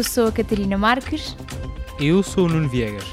Eu 0.00 0.04
sou 0.04 0.28
a 0.28 0.32
Catarina 0.32 0.78
Marques. 0.78 1.36
Eu 1.98 2.22
sou 2.22 2.46
o 2.46 2.48
Nuno 2.48 2.70
Viegas. 2.70 3.04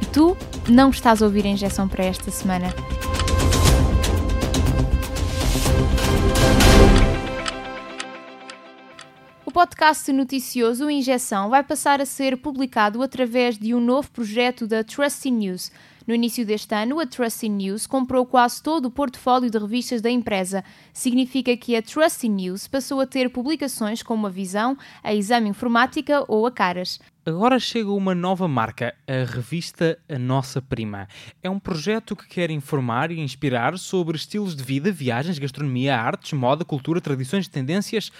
E 0.00 0.06
tu 0.06 0.36
não 0.70 0.90
estás 0.90 1.20
a 1.20 1.26
ouvir 1.26 1.44
a 1.44 1.48
injeção 1.48 1.88
para 1.88 2.04
esta 2.04 2.30
semana. 2.30 2.72
O 9.44 9.50
podcast 9.50 10.12
noticioso 10.12 10.88
Injeção 10.88 11.50
vai 11.50 11.64
passar 11.64 12.00
a 12.00 12.06
ser 12.06 12.36
publicado 12.36 13.02
através 13.02 13.58
de 13.58 13.74
um 13.74 13.80
novo 13.80 14.08
projeto 14.12 14.68
da 14.68 14.84
Trusty 14.84 15.32
News. 15.32 15.72
No 16.06 16.14
início 16.14 16.44
deste 16.44 16.74
ano, 16.74 17.00
a 17.00 17.06
Trusty 17.06 17.48
News 17.48 17.86
comprou 17.86 18.26
quase 18.26 18.62
todo 18.62 18.86
o 18.86 18.90
portfólio 18.90 19.50
de 19.50 19.58
revistas 19.58 20.02
da 20.02 20.10
empresa. 20.10 20.62
Significa 20.92 21.56
que 21.56 21.74
a 21.74 21.80
Trusty 21.80 22.28
News 22.28 22.68
passou 22.68 23.00
a 23.00 23.06
ter 23.06 23.30
publicações 23.30 24.02
como 24.02 24.26
a 24.26 24.30
Visão, 24.30 24.76
a 25.02 25.14
Exame 25.14 25.48
Informática 25.48 26.22
ou 26.28 26.46
a 26.46 26.52
Caras. 26.52 27.00
Agora 27.24 27.58
chega 27.58 27.90
uma 27.90 28.14
nova 28.14 28.46
marca, 28.46 28.94
a 29.08 29.24
revista 29.24 29.98
A 30.06 30.18
Nossa 30.18 30.60
Prima. 30.60 31.08
É 31.42 31.48
um 31.48 31.58
projeto 31.58 32.14
que 32.14 32.28
quer 32.28 32.50
informar 32.50 33.10
e 33.10 33.18
inspirar 33.18 33.78
sobre 33.78 34.14
estilos 34.14 34.54
de 34.54 34.62
vida, 34.62 34.92
viagens, 34.92 35.38
gastronomia, 35.38 35.96
artes, 35.96 36.34
moda, 36.34 36.66
cultura, 36.66 37.00
tradições 37.00 37.46
e 37.46 37.50
tendências 37.50 38.12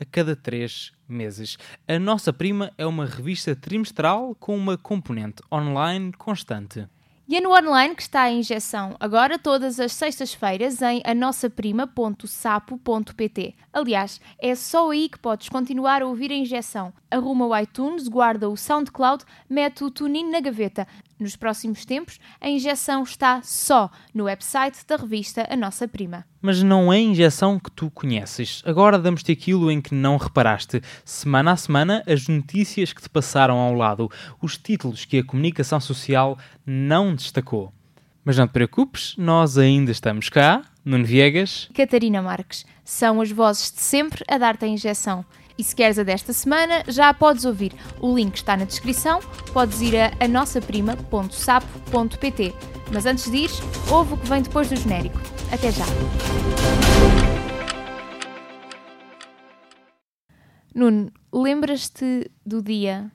a 0.00 0.06
cada 0.06 0.34
três 0.34 0.90
meses. 1.06 1.58
A 1.86 1.98
Nossa 1.98 2.32
Prima 2.32 2.72
é 2.78 2.86
uma 2.86 3.04
revista 3.04 3.54
trimestral 3.54 4.34
com 4.40 4.56
uma 4.56 4.78
componente 4.78 5.42
online 5.52 6.12
constante. 6.12 6.88
E 7.28 7.36
é 7.36 7.40
no 7.40 7.52
online 7.52 7.96
que 7.96 8.02
está 8.02 8.22
a 8.22 8.30
injeção, 8.30 8.94
agora 9.00 9.36
todas 9.36 9.80
as 9.80 9.92
sextas-feiras 9.92 10.80
em 10.80 11.02
anossaprima.sapo.pt. 11.04 13.56
Aliás, 13.72 14.20
é 14.38 14.54
só 14.54 14.92
aí 14.92 15.08
que 15.08 15.18
podes 15.18 15.48
continuar 15.48 16.02
a 16.02 16.06
ouvir 16.06 16.30
a 16.30 16.36
injeção. 16.36 16.92
Arruma 17.10 17.46
o 17.46 17.58
iTunes, 17.58 18.06
guarda 18.06 18.48
o 18.48 18.56
SoundCloud, 18.56 19.24
mete 19.50 19.82
o 19.82 19.90
TuneIn 19.90 20.30
na 20.30 20.38
gaveta. 20.38 20.86
Nos 21.18 21.34
próximos 21.34 21.86
tempos, 21.86 22.20
a 22.38 22.48
injeção 22.48 23.02
está 23.02 23.40
só 23.42 23.90
no 24.12 24.24
website 24.24 24.84
da 24.86 24.96
revista 24.96 25.46
A 25.48 25.56
Nossa 25.56 25.88
Prima. 25.88 26.26
Mas 26.42 26.62
não 26.62 26.92
é 26.92 26.96
a 26.96 27.00
injeção 27.00 27.58
que 27.58 27.70
tu 27.70 27.90
conheces. 27.90 28.62
Agora 28.66 28.98
damos-te 28.98 29.32
aquilo 29.32 29.70
em 29.70 29.80
que 29.80 29.94
não 29.94 30.18
reparaste. 30.18 30.82
Semana 31.06 31.52
a 31.52 31.56
semana, 31.56 32.02
as 32.06 32.28
notícias 32.28 32.92
que 32.92 33.00
te 33.00 33.08
passaram 33.08 33.56
ao 33.56 33.72
lado, 33.72 34.10
os 34.42 34.58
títulos 34.58 35.06
que 35.06 35.18
a 35.18 35.24
comunicação 35.24 35.80
social 35.80 36.38
não 36.66 37.14
destacou. 37.14 37.72
Mas 38.22 38.36
não 38.36 38.46
te 38.46 38.52
preocupes, 38.52 39.14
nós 39.16 39.56
ainda 39.56 39.92
estamos 39.92 40.28
cá, 40.28 40.64
Nuno 40.84 41.04
Viegas. 41.04 41.70
Catarina 41.72 42.20
Marques. 42.20 42.66
São 42.84 43.22
as 43.22 43.30
vozes 43.30 43.72
de 43.72 43.80
sempre 43.80 44.22
a 44.28 44.36
dar-te 44.36 44.66
a 44.66 44.68
injeção. 44.68 45.24
E 45.58 45.64
se 45.64 45.74
queres 45.74 45.98
a 45.98 46.02
desta 46.02 46.34
semana, 46.34 46.84
já 46.86 47.08
a 47.08 47.14
podes 47.14 47.46
ouvir. 47.46 47.72
O 47.98 48.14
link 48.14 48.36
está 48.36 48.58
na 48.58 48.66
descrição, 48.66 49.20
podes 49.54 49.80
ir 49.80 49.96
a 49.96 50.12
anossaprima.sapo.pt. 50.20 52.52
Mas 52.92 53.06
antes 53.06 53.30
de 53.30 53.38
ir, 53.38 53.48
ouve 53.90 54.12
o 54.12 54.18
que 54.18 54.28
vem 54.28 54.42
depois 54.42 54.68
do 54.68 54.76
genérico. 54.76 55.18
Até 55.50 55.72
já! 55.72 55.86
Nuno, 60.74 61.10
lembras-te 61.32 62.30
do 62.44 62.62
dia 62.62 63.10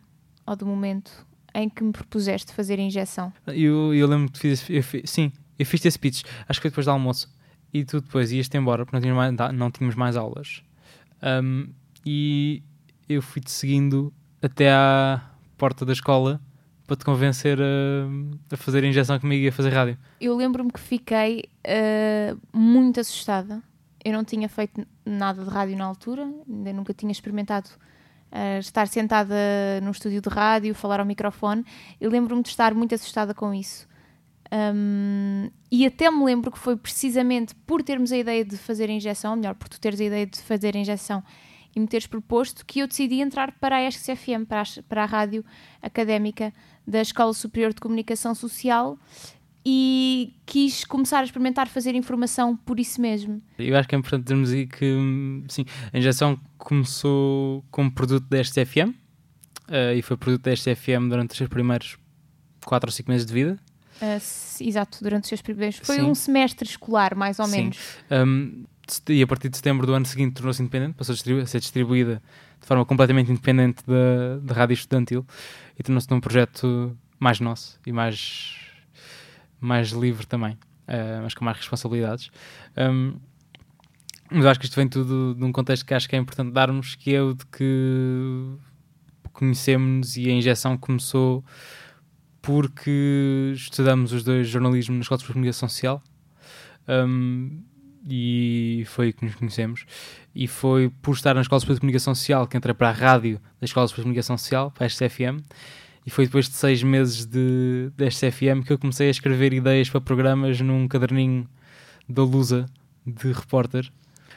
ou 0.48 0.55
do 0.55 0.66
momento 0.66 1.11
em 1.53 1.70
que 1.70 1.83
me 1.83 1.92
propuseste 1.92 2.52
fazer 2.53 2.80
a 2.80 2.81
injeção? 2.81 3.31
Eu, 3.45 3.94
eu 3.94 4.08
lembro 4.08 4.31
que 4.31 4.39
fiz, 4.39 4.67
eu 4.67 4.81
fiz, 4.81 5.08
sim, 5.08 5.31
eu 5.59 5.66
fiz 5.66 5.86
esse 5.86 5.94
speech, 5.94 6.23
acho 6.50 6.59
que 6.59 6.64
foi 6.64 6.72
depois 6.72 6.88
do 6.88 6.92
almoço. 6.92 7.31
E 7.72 7.86
tu 7.86 8.02
depois 8.02 8.31
ias-te 8.31 8.58
embora 8.58 8.83
porque 8.83 8.98
não 8.98 9.02
tínhamos 9.02 9.38
mais, 9.38 9.53
não 9.53 9.70
tínhamos 9.70 9.94
mais 9.95 10.17
aulas. 10.17 10.64
Um, 11.22 11.70
e 12.06 12.64
eu 13.08 13.22
fui-te 13.22 13.52
seguindo 13.52 14.14
até 14.42 14.72
à 14.72 15.22
porta 15.58 15.86
da 15.86 15.94
escola 15.94 16.42
para 16.88 16.98
te 16.98 17.06
convencer 17.06 17.58
a, 17.62 18.54
a, 18.54 18.58
fazer 18.58 18.84
a 18.84 18.88
injeção 18.88 19.17
comigo 19.20 19.45
e 19.45 19.48
a 19.48 19.52
fazer 19.52 19.70
rádio. 19.70 19.98
Eu 20.20 20.36
lembro-me 20.36 20.72
que 20.72 20.80
fiquei 20.80 21.45
uh, 21.66 22.40
muito 22.52 23.00
assustada. 23.00 23.61
Eu 24.04 24.14
não 24.14 24.23
tinha 24.23 24.50
feito 24.50 24.86
nada 25.06 25.44
de 25.44 25.50
rádio 25.50 25.78
na 25.78 25.86
altura, 25.86 26.28
ainda 26.50 26.73
nunca 26.73 26.94
tinha 26.94 27.11
experimentado 27.11 27.70
uh, 28.32 28.60
estar 28.60 28.88
sentada 28.88 29.36
num 29.82 29.92
estúdio 29.92 30.22
de 30.22 30.30
rádio, 30.30 30.73
falar 30.76 31.00
ao 31.00 31.06
microfone. 31.06 31.64
Eu 32.00 32.10
lembro-me 32.10 32.42
de 32.42 32.50
estar 32.50 32.73
muito 32.73 32.94
assustada 32.95 33.34
com 33.34 33.54
isso. 33.54 33.88
Um, 34.54 35.50
e 35.72 35.86
até 35.86 36.11
me 36.11 36.26
lembro 36.26 36.52
que 36.52 36.60
foi 36.60 36.76
precisamente 36.76 37.56
por 37.56 37.82
termos 37.82 38.11
a 38.11 38.17
ideia 38.17 38.44
de 38.44 38.58
fazer 38.58 38.90
a 38.90 38.92
injeção, 38.92 39.32
ou 39.32 39.38
melhor, 39.38 39.56
por 39.56 39.70
tu 39.70 39.80
teres 39.80 40.02
a 40.02 40.04
ideia 40.04 40.26
de 40.26 40.42
fazer 40.42 40.76
a 40.76 40.80
injeção 40.80 41.23
e 41.76 41.80
me 41.80 41.87
teres 41.87 42.08
proposto 42.08 42.65
que 42.65 42.80
eu 42.80 42.87
decidi 42.87 43.21
entrar 43.21 43.54
para 43.54 43.77
a 43.77 43.87
ESC-FM, 43.87 44.45
para, 44.48 44.64
para 44.87 45.04
a 45.04 45.05
rádio 45.05 45.43
académica 45.82 46.54
da 46.86 47.02
Escola 47.02 47.33
Superior 47.33 47.73
de 47.73 47.80
Comunicação 47.80 48.36
Social 48.36 48.98
e 49.65 50.33
quis 50.45 50.83
começar 50.83 51.20
a 51.20 51.23
experimentar 51.23 51.67
fazer 51.67 51.95
informação 51.95 52.58
por 52.58 52.80
isso 52.80 52.99
mesmo. 52.99 53.42
Eu 53.58 53.77
acho 53.77 53.87
que 53.87 53.95
é 53.95 53.98
importante 53.98 54.23
dizermos 54.23 54.52
aí 54.52 54.65
que 54.65 54.98
sim, 55.48 55.65
a 55.93 55.98
injeção 55.98 56.39
começou 56.58 57.64
como 57.70 57.92
produto 57.92 58.27
da 58.27 58.43
STFM 58.43 58.89
uh, 58.89 58.93
eh, 59.70 59.98
e 59.98 60.02
foi 60.02 60.17
produto 60.17 60.42
da 60.42 60.55
STFM 60.55 61.08
durante 61.10 61.31
os 61.31 61.37
seus 61.37 61.49
primeiros 61.49 61.98
4 62.65 62.87
ou 62.87 62.92
5 62.92 63.11
meses 63.11 63.26
de 63.26 63.33
vida. 63.33 63.60
Uh, 64.02 64.64
exato, 64.64 64.98
durante 65.04 65.23
os 65.23 65.30
seus 65.30 65.42
primeiros. 65.42 65.77
Foi 65.83 65.98
sim. 65.98 66.02
um 66.02 66.15
semestre 66.15 66.67
escolar, 66.67 67.15
mais 67.15 67.37
ou 67.37 67.45
sim. 67.45 67.58
menos. 67.58 67.77
Um, 68.10 68.64
e 69.09 69.21
a 69.21 69.27
partir 69.27 69.49
de 69.49 69.58
setembro 69.58 69.86
do 69.86 69.93
ano 69.93 70.05
seguinte 70.05 70.33
tornou-se 70.33 70.61
independente, 70.61 70.95
passou 70.95 71.14
a 71.14 71.45
ser 71.45 71.59
distribuída 71.59 72.21
de 72.59 72.67
forma 72.67 72.86
completamente 72.86 73.31
independente 73.31 73.83
da, 73.86 74.37
da 74.42 74.53
rádio 74.53 74.73
estudantil 74.73 75.25
e 75.77 75.83
tornou-se 75.83 76.09
num 76.09 76.19
projeto 76.19 76.95
mais 77.19 77.39
nosso 77.39 77.80
e 77.86 77.92
mais, 77.92 78.55
mais 79.59 79.89
livre 79.89 80.25
também, 80.25 80.53
uh, 80.53 81.21
mas 81.23 81.33
com 81.33 81.45
mais 81.45 81.58
responsabilidades. 81.58 82.30
Um, 82.77 83.15
mas 84.30 84.45
acho 84.45 84.59
que 84.59 84.65
isto 84.65 84.75
vem 84.75 84.87
tudo 84.87 85.36
de 85.36 85.43
um 85.43 85.52
contexto 85.52 85.86
que 85.86 85.93
acho 85.93 86.08
que 86.08 86.15
é 86.15 86.19
importante 86.19 86.53
darmos, 86.53 86.95
que 86.95 87.13
é 87.13 87.21
o 87.21 87.33
de 87.33 87.45
que 87.48 88.55
conhecemos-nos 89.33 90.15
e 90.17 90.30
a 90.30 90.31
injeção 90.31 90.77
começou 90.77 91.43
porque 92.42 93.52
estudamos 93.53 94.13
os 94.13 94.23
dois 94.23 94.48
jornalismo 94.48 94.95
na 94.95 95.02
Escola 95.02 95.19
de 95.19 95.25
Comunicação 95.27 95.69
Social. 95.69 96.02
Um, 96.87 97.61
e 98.08 98.84
foi 98.88 99.14
que 99.14 99.26
nos 99.26 99.36
conhecemos. 99.36 99.86
E 100.34 100.48
foi 100.48 100.89
por 101.02 101.14
estar 101.14 101.34
na 101.36 101.42
Escola 101.42 101.60
Superior 101.60 101.76
de 101.76 101.82
Comunicação 101.82 102.16
Social 102.16 102.48
que 102.48 102.58
entrei 102.58 102.73
para 102.73 102.89
a 102.89 102.94
rádio 102.94 103.39
da 103.60 103.66
Escola 103.66 103.88
Superior 103.88 104.04
de 104.04 104.06
Comunicação 104.06 104.38
Social, 104.38 104.72
para 104.72 104.86
a 104.86 104.89
SCFM. 104.89 105.42
E 106.06 106.10
foi 106.10 106.26
depois 106.26 106.50
de 106.50 106.56
seis 106.56 106.82
meses 106.82 107.26
de, 107.26 107.92
da 107.95 108.10
SCFM 108.10 108.64
que 108.66 108.73
eu 108.73 108.80
comecei 108.80 109.08
a 109.08 109.11
escrever 109.11 109.54
ideias 109.54 109.90
para 109.90 110.02
programas 110.02 110.60
num 110.60 110.88
caderninho 110.88 111.48
da 112.10 112.23
Lusa 112.23 112.66
de 113.06 113.32
repórter, 113.32 113.92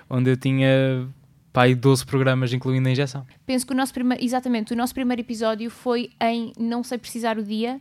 onde 0.09 0.31
eu 0.31 0.37
tinha 0.37 1.09
pai 1.53 1.75
12 1.75 2.05
programas, 2.05 2.53
incluindo 2.53 2.89
a 2.89 2.93
injeção. 2.93 3.25
Penso 3.47 3.67
que 3.67 3.73
o 3.73 3.77
nosso 3.77 3.95
primeiro, 3.95 4.23
exatamente, 4.23 4.73
o 4.73 4.77
nosso 4.77 4.93
primeiro 4.93 5.23
episódio 5.23 5.71
foi 5.71 6.11
em 6.21 6.53
Não 6.59 6.83
Sei 6.83 6.99
Precisar 6.99 7.39
o 7.39 7.43
Dia, 7.43 7.81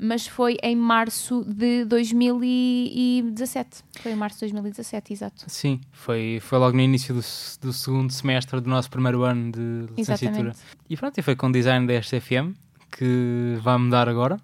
mas 0.00 0.26
foi 0.26 0.56
em 0.62 0.74
março 0.74 1.44
de 1.44 1.84
2017. 1.84 3.84
Foi 4.00 4.12
em 4.12 4.16
março 4.16 4.38
de 4.38 4.52
2017, 4.52 5.12
exato. 5.12 5.44
Sim, 5.46 5.80
foi, 5.92 6.38
foi 6.40 6.58
logo 6.58 6.74
no 6.76 6.82
início 6.82 7.14
do, 7.14 7.20
do 7.60 7.72
segundo 7.72 8.12
semestre 8.12 8.60
do 8.60 8.70
nosso 8.70 8.90
primeiro 8.90 9.22
ano 9.22 9.52
de 9.52 9.86
licenciatura. 9.96 10.50
Exatamente. 10.50 10.58
E 10.88 10.96
pronto, 10.96 11.18
e 11.18 11.22
foi 11.22 11.36
com 11.36 11.48
o 11.48 11.52
design 11.52 11.86
da 11.86 12.00
SFM 12.00 12.54
que 12.90 13.58
vai 13.60 13.76
mudar 13.76 14.08
agora. 14.08 14.40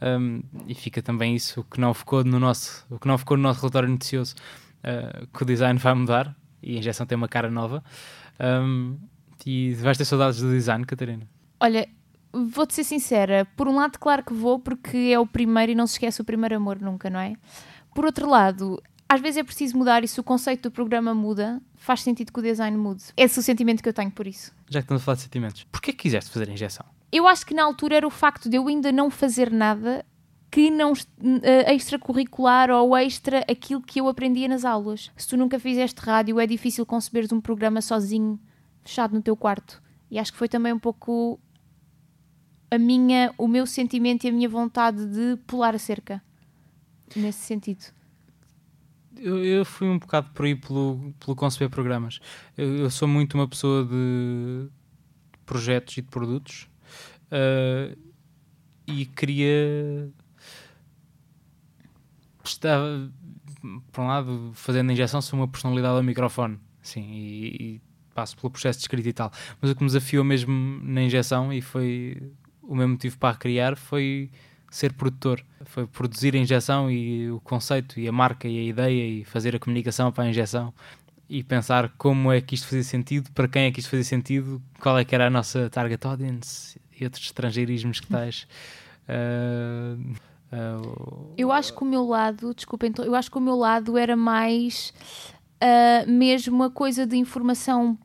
Um, 0.00 0.40
e 0.66 0.74
fica 0.74 1.02
também 1.02 1.34
isso 1.34 1.60
o 1.60 1.64
que 1.64 1.78
não 1.78 1.92
ficou 1.92 2.24
no 2.24 2.40
nosso 2.40 2.86
o 2.88 2.98
que 2.98 3.06
não 3.06 3.18
ficou 3.18 3.36
no 3.36 3.42
nosso 3.42 3.60
relatório 3.60 3.86
noticioso 3.86 4.34
uh, 4.78 5.26
que 5.26 5.42
o 5.42 5.46
design 5.46 5.78
vai 5.78 5.92
mudar 5.92 6.34
e 6.62 6.76
a 6.76 6.78
injeção 6.78 7.06
tem 7.06 7.16
uma 7.16 7.28
cara 7.28 7.50
nova 7.50 7.84
um, 8.40 8.96
e 9.44 9.74
vais 9.74 9.98
ter 9.98 10.06
saudades 10.06 10.40
do 10.40 10.50
design, 10.50 10.86
Catarina? 10.86 11.28
Olha, 11.60 11.86
vou-te 12.50 12.74
ser 12.74 12.84
sincera, 12.84 13.46
por 13.56 13.68
um 13.68 13.76
lado, 13.76 13.98
claro 13.98 14.24
que 14.24 14.32
vou, 14.32 14.58
porque 14.58 15.10
é 15.12 15.18
o 15.18 15.26
primeiro 15.26 15.72
e 15.72 15.74
não 15.74 15.86
se 15.86 15.94
esquece 15.94 16.20
o 16.20 16.24
primeiro 16.24 16.56
amor 16.56 16.80
nunca, 16.80 17.08
não 17.08 17.20
é? 17.20 17.34
Por 17.94 18.04
outro 18.04 18.28
lado, 18.28 18.82
às 19.08 19.20
vezes 19.20 19.38
é 19.38 19.44
preciso 19.44 19.76
mudar 19.76 20.02
e 20.02 20.08
se 20.08 20.18
o 20.18 20.24
conceito 20.24 20.62
do 20.64 20.70
programa 20.70 21.14
muda, 21.14 21.62
faz 21.76 22.02
sentido 22.02 22.32
que 22.32 22.38
o 22.40 22.42
design 22.42 22.76
mude. 22.76 23.04
Esse 23.16 23.38
é 23.38 23.40
o 23.40 23.42
sentimento 23.42 23.82
que 23.82 23.88
eu 23.88 23.92
tenho 23.92 24.10
por 24.10 24.26
isso. 24.26 24.52
Já 24.68 24.80
que 24.80 24.84
estamos 24.84 25.02
a 25.02 25.04
falar 25.04 25.16
de 25.16 25.22
sentimentos, 25.22 25.64
porquê 25.64 25.92
que 25.92 25.98
quiseste 25.98 26.30
fazer 26.30 26.48
a 26.48 26.52
injeção? 26.52 26.86
Eu 27.12 27.28
acho 27.28 27.46
que 27.46 27.54
na 27.54 27.62
altura 27.62 27.96
era 27.96 28.06
o 28.06 28.10
facto 28.10 28.48
de 28.48 28.56
eu 28.56 28.66
ainda 28.66 28.90
não 28.90 29.10
fazer 29.10 29.52
nada 29.52 30.04
que 30.50 30.70
não 30.70 30.92
uh, 30.92 30.96
extracurricular 31.72 32.70
ou 32.70 32.96
extra 32.96 33.44
aquilo 33.50 33.82
que 33.82 34.00
eu 34.00 34.08
aprendia 34.08 34.48
nas 34.48 34.64
aulas. 34.64 35.10
Se 35.16 35.28
tu 35.28 35.36
nunca 35.36 35.58
fizeste 35.58 36.00
rádio, 36.00 36.38
é 36.38 36.46
difícil 36.46 36.86
conceberes 36.86 37.32
um 37.32 37.40
programa 37.40 37.80
sozinho, 37.80 38.38
fechado 38.82 39.14
no 39.14 39.22
teu 39.22 39.36
quarto. 39.36 39.82
E 40.10 40.18
acho 40.18 40.32
que 40.32 40.38
foi 40.38 40.48
também 40.48 40.72
um 40.72 40.78
pouco 40.78 41.40
a 42.74 42.78
minha, 42.78 43.32
o 43.38 43.46
meu 43.46 43.66
sentimento 43.66 44.24
e 44.24 44.28
a 44.28 44.32
minha 44.32 44.48
vontade 44.48 45.06
de 45.06 45.36
pular 45.46 45.74
a 45.74 45.78
cerca. 45.78 46.22
Nesse 47.14 47.40
sentido. 47.40 47.84
Eu, 49.16 49.44
eu 49.44 49.64
fui 49.64 49.88
um 49.88 49.98
bocado 49.98 50.30
por 50.34 50.44
aí 50.44 50.56
pelo, 50.56 51.14
pelo 51.20 51.36
conceber 51.36 51.70
programas. 51.70 52.20
Eu, 52.56 52.76
eu, 52.78 52.90
sou 52.90 53.06
muito 53.06 53.34
uma 53.34 53.46
pessoa 53.46 53.84
de 53.84 54.68
projetos 55.46 55.96
e 55.96 56.02
de 56.02 56.08
produtos 56.08 56.68
uh, 57.26 57.96
e 58.86 59.06
queria 59.06 60.10
estava 62.44 63.10
por 63.92 64.02
um 64.02 64.06
lado 64.06 64.52
fazendo 64.54 64.90
a 64.90 64.92
injeção 64.92 65.22
sou 65.22 65.38
uma 65.38 65.48
personalidade 65.48 65.96
ao 65.96 66.02
microfone 66.02 66.58
sim, 66.82 67.02
e, 67.10 67.46
e, 67.46 67.80
passo 68.14 68.36
pelo 68.36 68.50
processo 68.50 68.78
de 68.78 68.84
escrita 68.84 69.08
e 69.08 69.12
tal 69.12 69.30
mas 69.60 69.70
o 69.70 69.74
que 69.74 69.82
me 69.82 69.88
desafiou 69.88 70.24
mesmo 70.24 70.52
na 70.82 71.02
injeção 71.02 71.52
e 71.52 71.62
foi 71.62 72.32
o 72.68 72.74
meu 72.74 72.88
motivo 72.88 73.18
para 73.18 73.36
criar 73.36 73.76
foi 73.76 74.30
ser 74.70 74.92
produtor 74.92 75.44
foi 75.64 75.86
produzir 75.86 76.34
a 76.34 76.38
injeção 76.38 76.90
e 76.90 77.30
o 77.30 77.40
conceito 77.40 77.98
e 77.98 78.08
a 78.08 78.12
marca 78.12 78.46
e 78.46 78.58
a 78.58 78.62
ideia 78.62 79.06
e 79.06 79.24
fazer 79.24 79.54
a 79.56 79.58
comunicação 79.58 80.12
para 80.12 80.24
a 80.24 80.28
injeção 80.28 80.72
e 81.28 81.42
pensar 81.42 81.92
como 81.96 82.30
é 82.30 82.40
que 82.40 82.54
isto 82.54 82.66
fazia 82.66 82.84
sentido, 82.84 83.30
para 83.32 83.48
quem 83.48 83.64
é 83.64 83.72
que 83.72 83.80
isto 83.80 83.88
fazia 83.90 84.04
sentido, 84.04 84.62
qual 84.78 84.98
é 84.98 85.04
que 85.04 85.14
era 85.14 85.26
a 85.26 85.30
nossa 85.30 85.70
target 85.70 86.06
audience 86.06 86.78
e 86.98 87.04
outros 87.04 87.24
estrangeirismos 87.24 87.98
que 87.98 88.06
tais. 88.06 88.46
Uh, 89.08 90.14
eu 91.36 91.50
acho 91.50 91.74
que 91.74 91.82
o 91.82 91.86
meu 91.86 92.04
lado, 92.04 92.54
desculpem, 92.54 92.90
então, 92.90 93.04
eu 93.04 93.14
acho 93.14 93.30
que 93.30 93.38
o 93.38 93.40
meu 93.40 93.56
lado 93.56 93.98
era 93.98 94.14
mais 94.14 94.92
uh, 95.56 96.08
mesmo 96.08 96.62
a 96.62 96.70
coisa 96.70 97.06
de 97.06 97.16
informação 97.16 97.98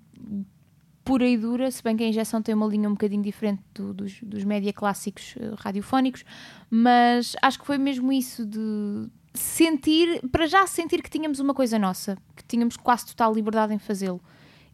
pura 1.09 1.27
e 1.27 1.35
dura, 1.35 1.71
se 1.71 1.81
bem 1.81 1.97
que 1.97 2.03
a 2.03 2.07
injeção 2.07 2.39
tem 2.39 2.53
uma 2.53 2.67
linha 2.67 2.87
um 2.87 2.91
bocadinho 2.91 3.23
diferente 3.23 3.63
do, 3.73 3.95
dos, 3.95 4.21
dos 4.21 4.43
média 4.43 4.71
clássicos 4.71 5.33
radiofónicos, 5.57 6.23
mas 6.69 7.35
acho 7.41 7.57
que 7.57 7.65
foi 7.65 7.79
mesmo 7.79 8.11
isso 8.11 8.45
de 8.45 9.09
sentir, 9.33 10.21
para 10.31 10.45
já 10.45 10.67
sentir 10.67 11.01
que 11.01 11.09
tínhamos 11.09 11.39
uma 11.39 11.51
coisa 11.51 11.79
nossa, 11.79 12.15
que 12.35 12.43
tínhamos 12.43 12.77
quase 12.77 13.07
total 13.07 13.33
liberdade 13.33 13.73
em 13.73 13.79
fazê-lo. 13.79 14.21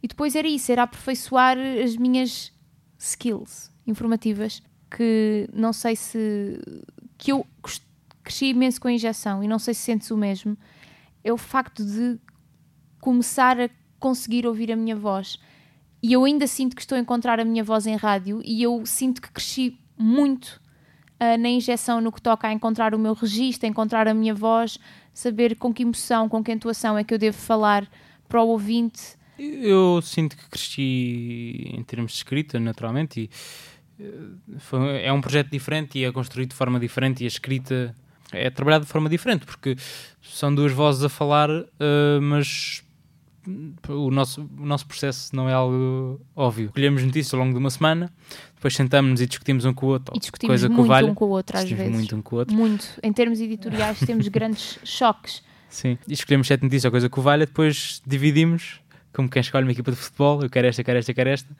E 0.02 0.06
depois 0.06 0.36
era 0.36 0.46
isso, 0.46 0.70
era 0.70 0.82
aperfeiçoar 0.82 1.56
as 1.82 1.96
minhas 1.96 2.52
skills 2.98 3.72
informativas, 3.86 4.62
que 4.90 5.48
não 5.54 5.72
sei 5.72 5.96
se. 5.96 6.60
que 7.16 7.32
eu 7.32 7.46
cresci 8.22 8.48
imenso 8.48 8.78
com 8.78 8.88
a 8.88 8.92
injeção 8.92 9.42
e 9.42 9.48
não 9.48 9.58
sei 9.58 9.72
se 9.72 9.80
sentes 9.80 10.10
o 10.10 10.18
mesmo. 10.18 10.54
É 11.24 11.32
o 11.32 11.38
facto 11.38 11.82
de 11.82 12.20
começar 13.00 13.58
a 13.58 13.70
conseguir 13.98 14.46
ouvir 14.46 14.70
a 14.70 14.76
minha 14.76 14.94
voz. 14.94 15.38
E 16.02 16.12
eu 16.12 16.24
ainda 16.24 16.46
sinto 16.46 16.76
que 16.76 16.82
estou 16.82 16.96
a 16.96 17.00
encontrar 17.00 17.40
a 17.40 17.44
minha 17.44 17.64
voz 17.64 17.86
em 17.86 17.96
rádio 17.96 18.40
e 18.44 18.62
eu 18.62 18.84
sinto 18.84 19.20
que 19.20 19.30
cresci 19.30 19.78
muito 19.96 20.60
uh, 21.20 21.38
na 21.38 21.48
injeção 21.48 22.00
no 22.00 22.12
que 22.12 22.20
toca 22.20 22.48
a 22.48 22.52
encontrar 22.52 22.94
o 22.94 22.98
meu 22.98 23.14
registro, 23.14 23.66
a 23.66 23.70
encontrar 23.70 24.06
a 24.06 24.14
minha 24.14 24.34
voz, 24.34 24.78
saber 25.12 25.56
com 25.56 25.72
que 25.72 25.82
emoção, 25.82 26.28
com 26.28 26.42
que 26.44 26.52
entoação 26.52 26.96
é 26.96 27.04
que 27.04 27.14
eu 27.14 27.18
devo 27.18 27.36
falar 27.36 27.88
para 28.28 28.42
o 28.42 28.48
ouvinte. 28.48 29.16
Eu 29.38 30.00
sinto 30.02 30.36
que 30.36 30.48
cresci 30.48 31.72
em 31.74 31.82
termos 31.82 32.12
de 32.12 32.18
escrita, 32.18 32.58
naturalmente, 32.58 33.20
e 33.20 33.30
eh, 34.02 34.58
foi, 34.58 35.02
é 35.02 35.12
um 35.12 35.20
projeto 35.20 35.50
diferente 35.50 35.98
e 35.98 36.04
é 36.04 36.12
construído 36.12 36.50
de 36.50 36.56
forma 36.56 36.80
diferente 36.80 37.22
e 37.22 37.24
a 37.24 37.28
escrita 37.28 37.94
é 38.32 38.50
trabalhada 38.50 38.84
de 38.84 38.90
forma 38.90 39.08
diferente, 39.08 39.44
porque 39.44 39.76
são 40.22 40.54
duas 40.54 40.72
vozes 40.72 41.04
a 41.04 41.08
falar, 41.08 41.50
uh, 41.50 42.20
mas 42.20 42.82
o 43.88 44.10
nosso, 44.10 44.48
o 44.58 44.66
nosso 44.66 44.86
processo 44.86 45.34
não 45.34 45.48
é 45.48 45.52
algo 45.52 46.20
óbvio. 46.34 46.70
Colhemos 46.72 47.02
notícias 47.02 47.32
ao 47.32 47.40
longo 47.40 47.52
de 47.52 47.58
uma 47.58 47.70
semana, 47.70 48.12
depois 48.54 48.74
sentamos 48.74 49.20
e 49.20 49.26
discutimos 49.26 49.64
um 49.64 49.72
com 49.72 49.86
o 49.86 49.88
outro. 49.90 50.16
E 50.16 50.18
discutimos 50.18 50.50
coisa 50.50 50.68
muito 50.68 50.88
vale, 50.88 51.10
um 51.10 51.14
com 51.14 51.26
o 51.26 51.28
outro, 51.30 51.56
às 51.56 51.70
vezes. 51.70 51.92
muito 51.92 52.16
um 52.16 52.22
com 52.22 52.36
o 52.36 52.38
outro. 52.40 52.54
Muito. 52.54 52.86
Em 53.02 53.12
termos 53.12 53.40
editoriais 53.40 53.98
temos 54.00 54.28
grandes 54.28 54.78
choques. 54.84 55.42
Sim. 55.68 55.98
E 56.08 56.12
escolhemos 56.12 56.46
sete 56.46 56.62
notícias, 56.62 56.86
a 56.86 56.90
coisa 56.90 57.08
que 57.08 57.18
o 57.18 57.22
valha, 57.22 57.46
depois 57.46 58.00
dividimos, 58.06 58.80
como 59.12 59.28
quem 59.28 59.40
escolhe 59.40 59.64
uma 59.64 59.72
equipa 59.72 59.90
de 59.90 59.96
futebol, 59.96 60.42
eu 60.42 60.50
quero 60.50 60.66
esta, 60.66 60.84
quero 60.84 60.98
esta, 60.98 61.14
quero 61.14 61.30
esta, 61.30 61.56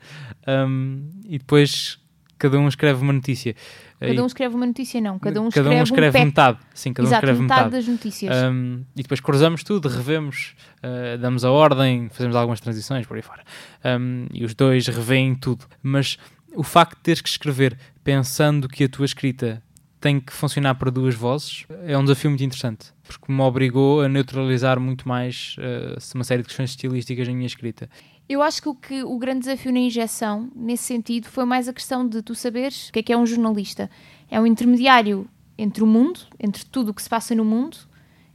um, 0.47 1.09
e 1.25 1.37
depois 1.37 1.99
cada 2.37 2.59
um 2.59 2.67
escreve 2.67 3.01
uma 3.01 3.13
notícia. 3.13 3.55
Cada 3.99 4.23
um 4.23 4.25
escreve 4.27 4.55
uma 4.55 4.65
notícia, 4.65 5.01
não. 5.01 5.17
Cada 5.17 5.41
um 5.41 5.49
cada 5.49 5.69
escreve, 5.69 5.79
um 5.79 5.83
escreve 5.83 6.17
um 6.19 6.25
metade. 6.25 6.59
Sim, 6.73 6.93
cada 6.93 7.07
Exato, 7.07 7.15
um 7.15 7.29
escreve 7.29 7.41
metade, 7.41 7.65
metade. 7.65 7.75
das 7.75 7.87
notícias. 7.87 8.35
Um, 8.35 8.83
e 8.95 9.01
depois 9.01 9.19
cruzamos 9.19 9.63
tudo, 9.63 9.89
revemos, 9.89 10.55
uh, 10.83 11.17
damos 11.17 11.43
a 11.43 11.51
ordem, 11.51 12.09
fazemos 12.09 12.35
algumas 12.35 12.59
transições 12.59 13.05
por 13.07 13.17
aí 13.17 13.23
fora. 13.23 13.43
Um, 13.83 14.27
e 14.31 14.45
os 14.45 14.53
dois 14.53 14.87
revêem 14.87 15.33
tudo. 15.35 15.65
Mas 15.81 16.17
o 16.55 16.63
facto 16.63 16.95
de 16.97 17.03
teres 17.03 17.21
que 17.21 17.29
escrever 17.29 17.77
pensando 18.03 18.67
que 18.67 18.83
a 18.83 18.89
tua 18.89 19.05
escrita 19.05 19.61
tem 19.99 20.19
que 20.19 20.31
funcionar 20.31 20.75
para 20.75 20.91
duas 20.91 21.15
vozes 21.15 21.65
é 21.85 21.97
um 21.97 22.03
desafio 22.03 22.29
muito 22.29 22.43
interessante, 22.43 22.93
porque 23.03 23.31
me 23.31 23.41
obrigou 23.41 24.01
a 24.01 24.07
neutralizar 24.07 24.79
muito 24.79 25.07
mais 25.07 25.55
uh, 25.57 25.97
uma 26.15 26.23
série 26.23 26.43
de 26.43 26.47
questões 26.47 26.69
estilísticas 26.71 27.27
na 27.27 27.33
minha 27.33 27.47
escrita. 27.47 27.89
Eu 28.29 28.41
acho 28.41 28.61
que 28.61 28.69
o, 28.69 28.75
que 28.75 29.03
o 29.03 29.17
grande 29.17 29.41
desafio 29.41 29.71
na 29.71 29.79
injeção, 29.79 30.49
nesse 30.55 30.83
sentido, 30.83 31.27
foi 31.27 31.45
mais 31.45 31.67
a 31.67 31.73
questão 31.73 32.07
de 32.07 32.21
tu 32.21 32.35
saberes 32.35 32.89
o 32.89 32.93
que 32.93 32.99
é 32.99 33.03
que 33.03 33.13
é 33.13 33.17
um 33.17 33.25
jornalista. 33.25 33.89
É 34.29 34.39
um 34.39 34.45
intermediário 34.45 35.29
entre 35.57 35.83
o 35.83 35.87
mundo, 35.87 36.19
entre 36.39 36.65
tudo 36.65 36.89
o 36.89 36.93
que 36.93 37.01
se 37.01 37.09
passa 37.09 37.33
no 37.33 37.45
mundo, 37.45 37.77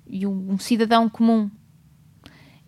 e 0.06 0.26
um, 0.26 0.52
um 0.52 0.58
cidadão 0.58 1.08
comum. 1.08 1.50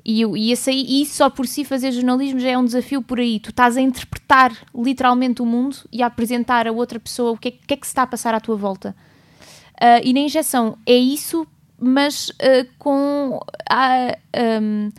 E, 0.04 0.22
e, 0.22 0.52
esse 0.52 0.68
aí, 0.68 0.84
e 0.86 1.02
isso 1.02 1.14
só 1.14 1.30
por 1.30 1.46
si 1.46 1.64
fazer 1.64 1.90
jornalismo 1.92 2.38
já 2.38 2.50
é 2.50 2.58
um 2.58 2.64
desafio 2.64 3.00
por 3.00 3.18
aí. 3.18 3.40
Tu 3.40 3.50
estás 3.50 3.76
a 3.76 3.80
interpretar 3.80 4.52
literalmente 4.74 5.40
o 5.40 5.46
mundo 5.46 5.78
e 5.90 6.02
a 6.02 6.06
apresentar 6.06 6.68
a 6.68 6.72
outra 6.72 7.00
pessoa 7.00 7.32
o 7.32 7.38
que 7.38 7.48
é, 7.48 7.50
que, 7.52 7.74
é 7.74 7.76
que 7.76 7.86
se 7.86 7.90
está 7.90 8.02
a 8.02 8.06
passar 8.06 8.34
à 8.34 8.40
tua 8.40 8.54
volta. 8.54 8.94
Uh, 9.74 10.04
e 10.04 10.12
na 10.12 10.20
injeção 10.20 10.76
é 10.86 10.94
isso, 10.94 11.46
mas 11.78 12.28
uh, 12.28 12.68
com 12.78 13.40
a, 13.68 14.16
um, 14.60 14.92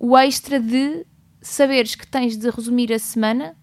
o 0.00 0.16
extra 0.16 0.58
de 0.58 1.04
saberes 1.48 1.94
que 1.94 2.06
tens 2.06 2.36
de 2.36 2.50
resumir 2.50 2.92
a 2.92 2.98
semana 2.98 3.56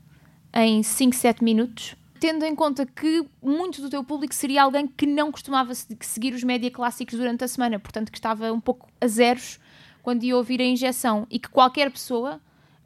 em 0.54 0.82
5, 0.82 1.16
7 1.16 1.44
minutos, 1.44 1.96
tendo 2.20 2.46
em 2.46 2.56
conta 2.56 2.86
que 2.86 3.26
muito 3.42 3.82
do 3.82 3.90
teu 3.90 4.04
público 4.04 4.34
seria 4.34 4.64
alguém 4.64 4.88
que 4.88 5.06
não 5.06 5.32
costumava 5.32 5.74
seguir 5.74 6.34
os 6.34 6.44
média 6.44 6.72
clássicos 6.72 7.18
durante 7.18 7.44
a 7.44 7.48
semana, 7.48 7.80
portanto 7.80 8.12
que 8.12 8.18
estava 8.18 8.52
um 8.52 8.60
pouco 8.60 8.90
a 9.02 9.08
zeros 9.08 9.60
quando 10.02 10.24
ia 10.24 10.36
ouvir 10.36 10.62
a 10.62 10.66
injeção 10.66 11.28
e 11.30 11.40
que 11.40 11.50
qualquer 11.50 11.92
pessoa 11.92 12.40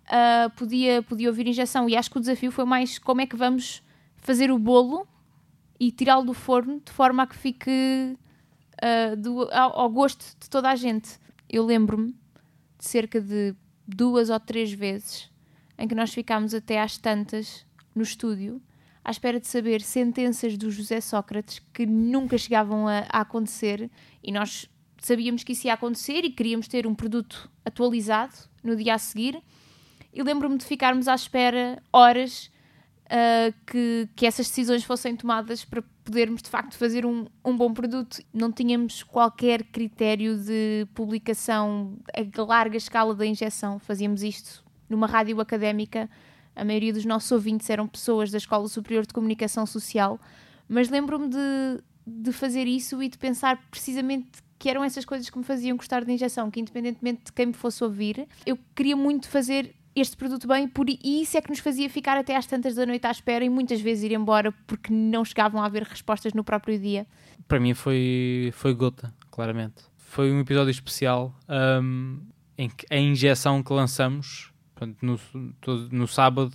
uh, 0.06 0.50
podia, 0.52 1.04
podia 1.04 1.30
ouvir 1.30 1.46
a 1.46 1.50
injeção. 1.50 1.88
E 1.88 1.96
acho 1.96 2.10
que 2.10 2.18
o 2.18 2.20
desafio 2.20 2.52
foi 2.52 2.66
mais 2.66 2.98
como 2.98 3.22
é 3.22 3.28
que 3.28 3.36
vamos 3.36 3.84
fazer 4.18 4.52
o 4.52 4.58
bolo 4.58 5.08
e 5.80 5.92
tirá-lo 5.92 6.26
do 6.26 6.34
forno 6.34 6.82
de 6.84 6.92
forma 6.92 7.24
a 7.24 7.28
que 7.28 7.38
fique 7.38 8.18
uh, 8.82 9.16
do, 9.16 9.50
ao, 9.52 9.80
ao 9.82 9.90
gosto 9.90 10.26
de 10.40 10.50
toda 10.50 10.70
a 10.70 10.76
gente. 10.76 11.20
Eu 11.50 11.66
lembro-me 11.66 12.12
de 12.78 12.86
cerca 12.86 13.20
de 13.22 13.56
duas 13.90 14.30
ou 14.30 14.40
três 14.40 14.72
vezes 14.72 15.30
em 15.78 15.88
que 15.88 15.96
nós 15.96 16.14
ficámos 16.14 16.54
até 16.54 16.82
às 16.82 16.98
tantas 16.98 17.66
no 17.96 18.04
estúdio 18.04 18.62
à 19.04 19.12
espera 19.12 19.40
de 19.40 19.48
saber 19.48 19.82
sentenças 19.82 20.58
do 20.58 20.70
José 20.70 21.02
Sócrates 21.02 21.62
que 21.74 21.86
nunca 21.86 22.38
chegavam 22.38 22.88
a, 22.88 23.06
a 23.10 23.22
acontecer 23.22 23.90
e 24.24 24.32
nós 24.32 24.70
sabíamos 25.02 25.44
que 25.44 25.54
isso 25.54 25.68
ia 25.68 25.74
acontecer 25.74 26.24
e 26.26 26.30
queríamos 26.30 26.68
ter 26.68 26.86
um 26.86 26.94
produto 26.94 27.50
atualizado 27.64 28.34
no 28.64 28.76
dia 28.76 28.96
a 28.96 28.98
seguir. 28.98 29.42
E 30.14 30.22
lembro-me 30.22 30.58
de 30.58 30.66
ficarmos 30.66 31.08
à 31.08 31.16
espera 31.16 31.82
horas 31.94 32.52
uh, 33.06 33.54
que, 33.66 34.10
que 34.16 34.26
essas 34.26 34.48
decisões 34.48 34.84
fossem 34.84 35.16
tomadas 35.16 35.64
para 35.64 35.84
podermos 36.10 36.42
de 36.42 36.50
facto 36.50 36.76
fazer 36.76 37.06
um, 37.06 37.28
um 37.46 37.56
bom 37.56 37.72
produto. 37.72 38.20
Não 38.34 38.52
tínhamos 38.52 39.04
qualquer 39.04 39.64
critério 39.64 40.36
de 40.38 40.88
publicação 40.96 42.00
a 42.12 42.42
larga 42.42 42.78
escala 42.78 43.14
da 43.14 43.26
injeção. 43.26 43.78
Fazíamos 43.78 44.24
isto 44.24 44.64
numa 44.90 45.06
rádio 45.06 45.40
académica. 45.40 46.10
A 46.56 46.66
maioria 46.66 46.92
dos 46.92 47.06
nossos 47.06 47.32
ouvintes 47.32 47.70
eram 47.70 47.88
pessoas 47.88 48.32
da 48.32 48.40
Escola 48.40 48.68
Superior 48.68 49.06
de 49.06 49.14
Comunicação 49.14 49.68
Social. 49.68 50.20
Mas 50.68 50.90
lembro-me 50.90 51.30
de, 51.30 51.84
de 52.08 52.32
fazer 52.32 52.66
isso 52.66 53.04
e 53.04 53.08
de 53.08 53.18
pensar 53.18 53.62
precisamente 53.70 54.42
que 54.58 54.68
eram 54.68 54.84
essas 54.84 55.06
coisas 55.06 55.30
que 55.30 55.38
me 55.38 55.44
faziam 55.44 55.78
gostar 55.78 56.04
da 56.04 56.12
injeção, 56.12 56.50
que 56.50 56.60
independentemente 56.60 57.26
de 57.26 57.32
quem 57.32 57.46
me 57.46 57.54
fosse 57.54 57.84
ouvir, 57.84 58.28
eu 58.46 58.58
queria 58.76 58.96
muito 58.96 59.30
fazer 59.30 59.76
este 60.02 60.18
produto 60.18 60.48
bem, 60.48 60.68
por, 60.68 60.88
isso 60.90 61.38
é 61.38 61.42
que 61.42 61.50
nos 61.50 61.60
fazia 61.60 61.90
ficar 61.90 62.18
até 62.18 62.36
às 62.36 62.46
tantas 62.46 62.76
da 62.76 62.86
noite 62.86 63.06
à 63.06 63.12
espera 63.12 63.44
e 63.44 63.50
muitas 63.50 63.82
vezes 63.82 64.04
ir 64.06 64.12
embora 64.14 64.52
porque 64.68 64.92
não 64.92 65.24
chegavam 65.24 65.62
a 65.62 65.66
haver 65.66 65.84
respostas 65.84 66.34
no 66.34 66.44
próprio 66.44 66.80
dia. 66.80 67.06
Para 67.48 67.60
mim 67.60 67.74
foi, 67.74 68.52
foi 68.54 68.74
gota, 68.74 69.14
claramente. 69.32 69.84
Foi 69.98 70.32
um 70.32 70.40
episódio 70.40 70.72
especial 70.72 71.34
um, 71.82 72.20
em 72.58 72.70
que 72.70 72.86
a 72.90 72.98
injeção 72.98 73.62
que 73.62 73.72
lançamos, 73.72 74.52
no, 75.02 75.20
no 75.92 76.08
sábado 76.08 76.54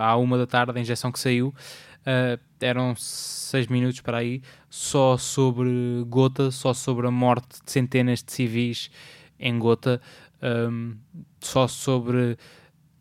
à 0.00 0.16
uma 0.16 0.38
da 0.38 0.46
tarde, 0.46 0.76
a 0.76 0.80
injeção 0.80 1.12
que 1.12 1.18
saiu, 1.18 1.48
uh, 1.48 2.40
eram 2.60 2.94
seis 2.96 3.66
minutos 3.66 4.00
para 4.00 4.18
aí, 4.18 4.42
só 4.70 5.16
sobre 5.16 6.04
Gota, 6.06 6.50
só 6.50 6.72
sobre 6.72 7.06
a 7.06 7.10
morte 7.10 7.62
de 7.64 7.70
centenas 7.70 8.22
de 8.22 8.32
civis 8.32 8.90
em 9.38 9.58
Gota, 9.58 10.00
um, 10.42 10.96
só 11.40 11.66
sobre 11.68 12.36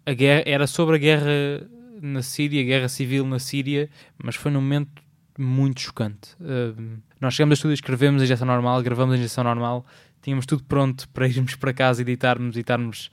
a 0.05 0.13
guerra, 0.13 0.43
era 0.45 0.67
sobre 0.67 0.95
a 0.95 0.99
guerra 0.99 1.67
na 2.01 2.21
Síria, 2.21 2.61
a 2.61 2.65
guerra 2.65 2.89
civil 2.89 3.25
na 3.25 3.39
Síria, 3.39 3.89
mas 4.21 4.35
foi 4.35 4.51
num 4.51 4.61
momento 4.61 5.01
muito 5.37 5.81
chocante. 5.81 6.35
Um, 6.39 6.97
nós 7.19 7.33
chegamos 7.33 7.53
a 7.53 7.55
estúdio, 7.55 7.73
escrevemos 7.73 8.21
a 8.21 8.25
injeção 8.25 8.45
normal, 8.45 8.81
gravamos 8.81 9.15
a 9.15 9.17
injeção 9.17 9.43
normal, 9.43 9.85
tínhamos 10.21 10.45
tudo 10.45 10.63
pronto 10.63 11.07
para 11.09 11.27
irmos 11.27 11.55
para 11.55 11.73
casa, 11.73 12.01
editarmos, 12.01 12.55
editarmos 12.55 13.09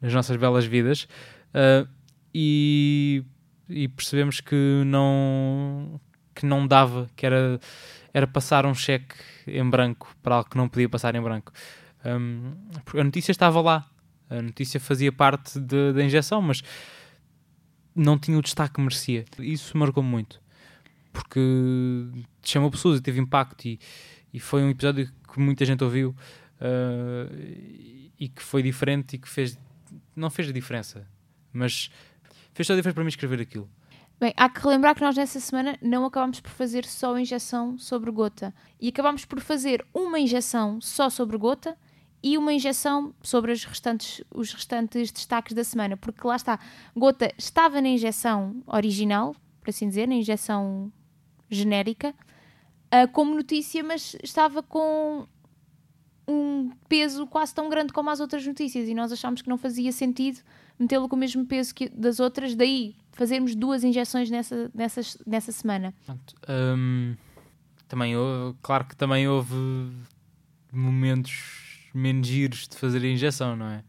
as 0.00 0.12
nossas 0.12 0.36
belas 0.36 0.64
vidas. 0.64 1.08
Uh, 1.52 1.88
e 2.32 3.24
e 3.70 3.88
percebemos 3.88 4.40
que 4.40 4.82
não, 4.84 6.00
que 6.34 6.44
não 6.44 6.66
dava, 6.66 7.08
que 7.14 7.24
era, 7.24 7.60
era 8.12 8.26
passar 8.26 8.66
um 8.66 8.74
cheque 8.74 9.14
em 9.46 9.68
branco 9.68 10.14
para 10.22 10.36
algo 10.36 10.50
que 10.50 10.56
não 10.56 10.68
podia 10.68 10.88
passar 10.88 11.14
em 11.14 11.22
branco. 11.22 11.52
Um, 12.04 12.52
a 12.98 13.04
notícia 13.04 13.30
estava 13.30 13.60
lá, 13.60 13.88
a 14.30 14.40
notícia 14.40 14.78
fazia 14.78 15.10
parte 15.10 15.58
da 15.58 16.02
injeção, 16.02 16.40
mas 16.40 16.62
não 17.94 18.18
tinha 18.18 18.38
o 18.38 18.42
destaque 18.42 18.74
que 18.74 18.80
merecia. 18.80 19.24
Isso 19.40 19.76
marcou 19.76 20.02
muito, 20.02 20.40
porque 21.12 21.40
chamou 22.42 22.70
pessoas 22.70 23.00
e 23.00 23.02
teve 23.02 23.20
impacto, 23.20 23.66
e, 23.66 23.80
e 24.32 24.38
foi 24.38 24.62
um 24.62 24.70
episódio 24.70 25.10
que 25.32 25.40
muita 25.40 25.64
gente 25.64 25.82
ouviu 25.82 26.10
uh, 26.60 27.34
e 28.18 28.28
que 28.28 28.42
foi 28.42 28.62
diferente 28.62 29.16
e 29.16 29.18
que 29.18 29.28
fez, 29.28 29.58
não 30.14 30.30
fez 30.30 30.48
a 30.48 30.52
diferença, 30.52 31.06
mas 31.52 31.90
fez 32.54 32.66
toda 32.66 32.78
a 32.78 32.80
diferença 32.80 32.94
para 32.94 33.04
mim 33.04 33.08
escrever 33.08 33.40
aquilo. 33.40 33.68
Bem, 34.20 34.34
há 34.36 34.50
que 34.50 34.60
relembrar 34.60 34.94
que 34.94 35.00
nós 35.00 35.16
nessa 35.16 35.40
semana 35.40 35.78
não 35.80 36.04
acabámos 36.04 36.40
por 36.40 36.50
fazer 36.50 36.84
só 36.84 37.18
injeção 37.18 37.78
sobre 37.78 38.10
gota. 38.10 38.54
E 38.78 38.88
acabámos 38.88 39.24
por 39.24 39.40
fazer 39.40 39.82
uma 39.94 40.20
injeção 40.20 40.78
só 40.78 41.08
sobre 41.08 41.38
gota 41.38 41.74
e 42.22 42.36
uma 42.36 42.52
injeção 42.52 43.14
sobre 43.22 43.52
os 43.52 43.64
restantes, 43.64 44.22
os 44.30 44.52
restantes 44.52 45.10
destaques 45.10 45.54
da 45.54 45.64
semana. 45.64 45.96
Porque 45.96 46.26
lá 46.26 46.36
está, 46.36 46.58
gota 46.94 47.32
estava 47.38 47.80
na 47.80 47.88
injeção 47.88 48.62
original, 48.66 49.34
por 49.60 49.70
assim 49.70 49.88
dizer, 49.88 50.06
na 50.06 50.14
injeção 50.14 50.92
genérica, 51.48 52.14
uh, 52.92 53.08
como 53.12 53.34
notícia, 53.34 53.82
mas 53.82 54.16
estava 54.22 54.62
com 54.62 55.26
um 56.28 56.70
peso 56.88 57.26
quase 57.26 57.54
tão 57.54 57.68
grande 57.68 57.92
como 57.92 58.08
as 58.10 58.20
outras 58.20 58.46
notícias 58.46 58.88
e 58.88 58.94
nós 58.94 59.10
achámos 59.10 59.42
que 59.42 59.48
não 59.48 59.58
fazia 59.58 59.90
sentido 59.90 60.40
metê-lo 60.78 61.08
com 61.08 61.16
o 61.16 61.18
mesmo 61.18 61.44
peso 61.44 61.74
que 61.74 61.88
das 61.88 62.20
outras, 62.20 62.54
daí 62.54 62.94
fazermos 63.12 63.54
duas 63.54 63.84
injeções 63.84 64.30
nessa, 64.30 64.70
nessa, 64.72 65.00
nessa 65.26 65.52
semana. 65.52 65.92
Um, 66.48 67.14
também 67.88 68.16
houve, 68.16 68.56
claro 68.62 68.84
que 68.86 68.96
também 68.96 69.28
houve 69.28 69.54
momentos 70.72 71.69
menos 71.94 72.26
giros 72.26 72.68
de 72.68 72.76
fazer 72.76 73.02
a 73.02 73.08
injeção, 73.08 73.56
não 73.56 73.66
é? 73.66 73.84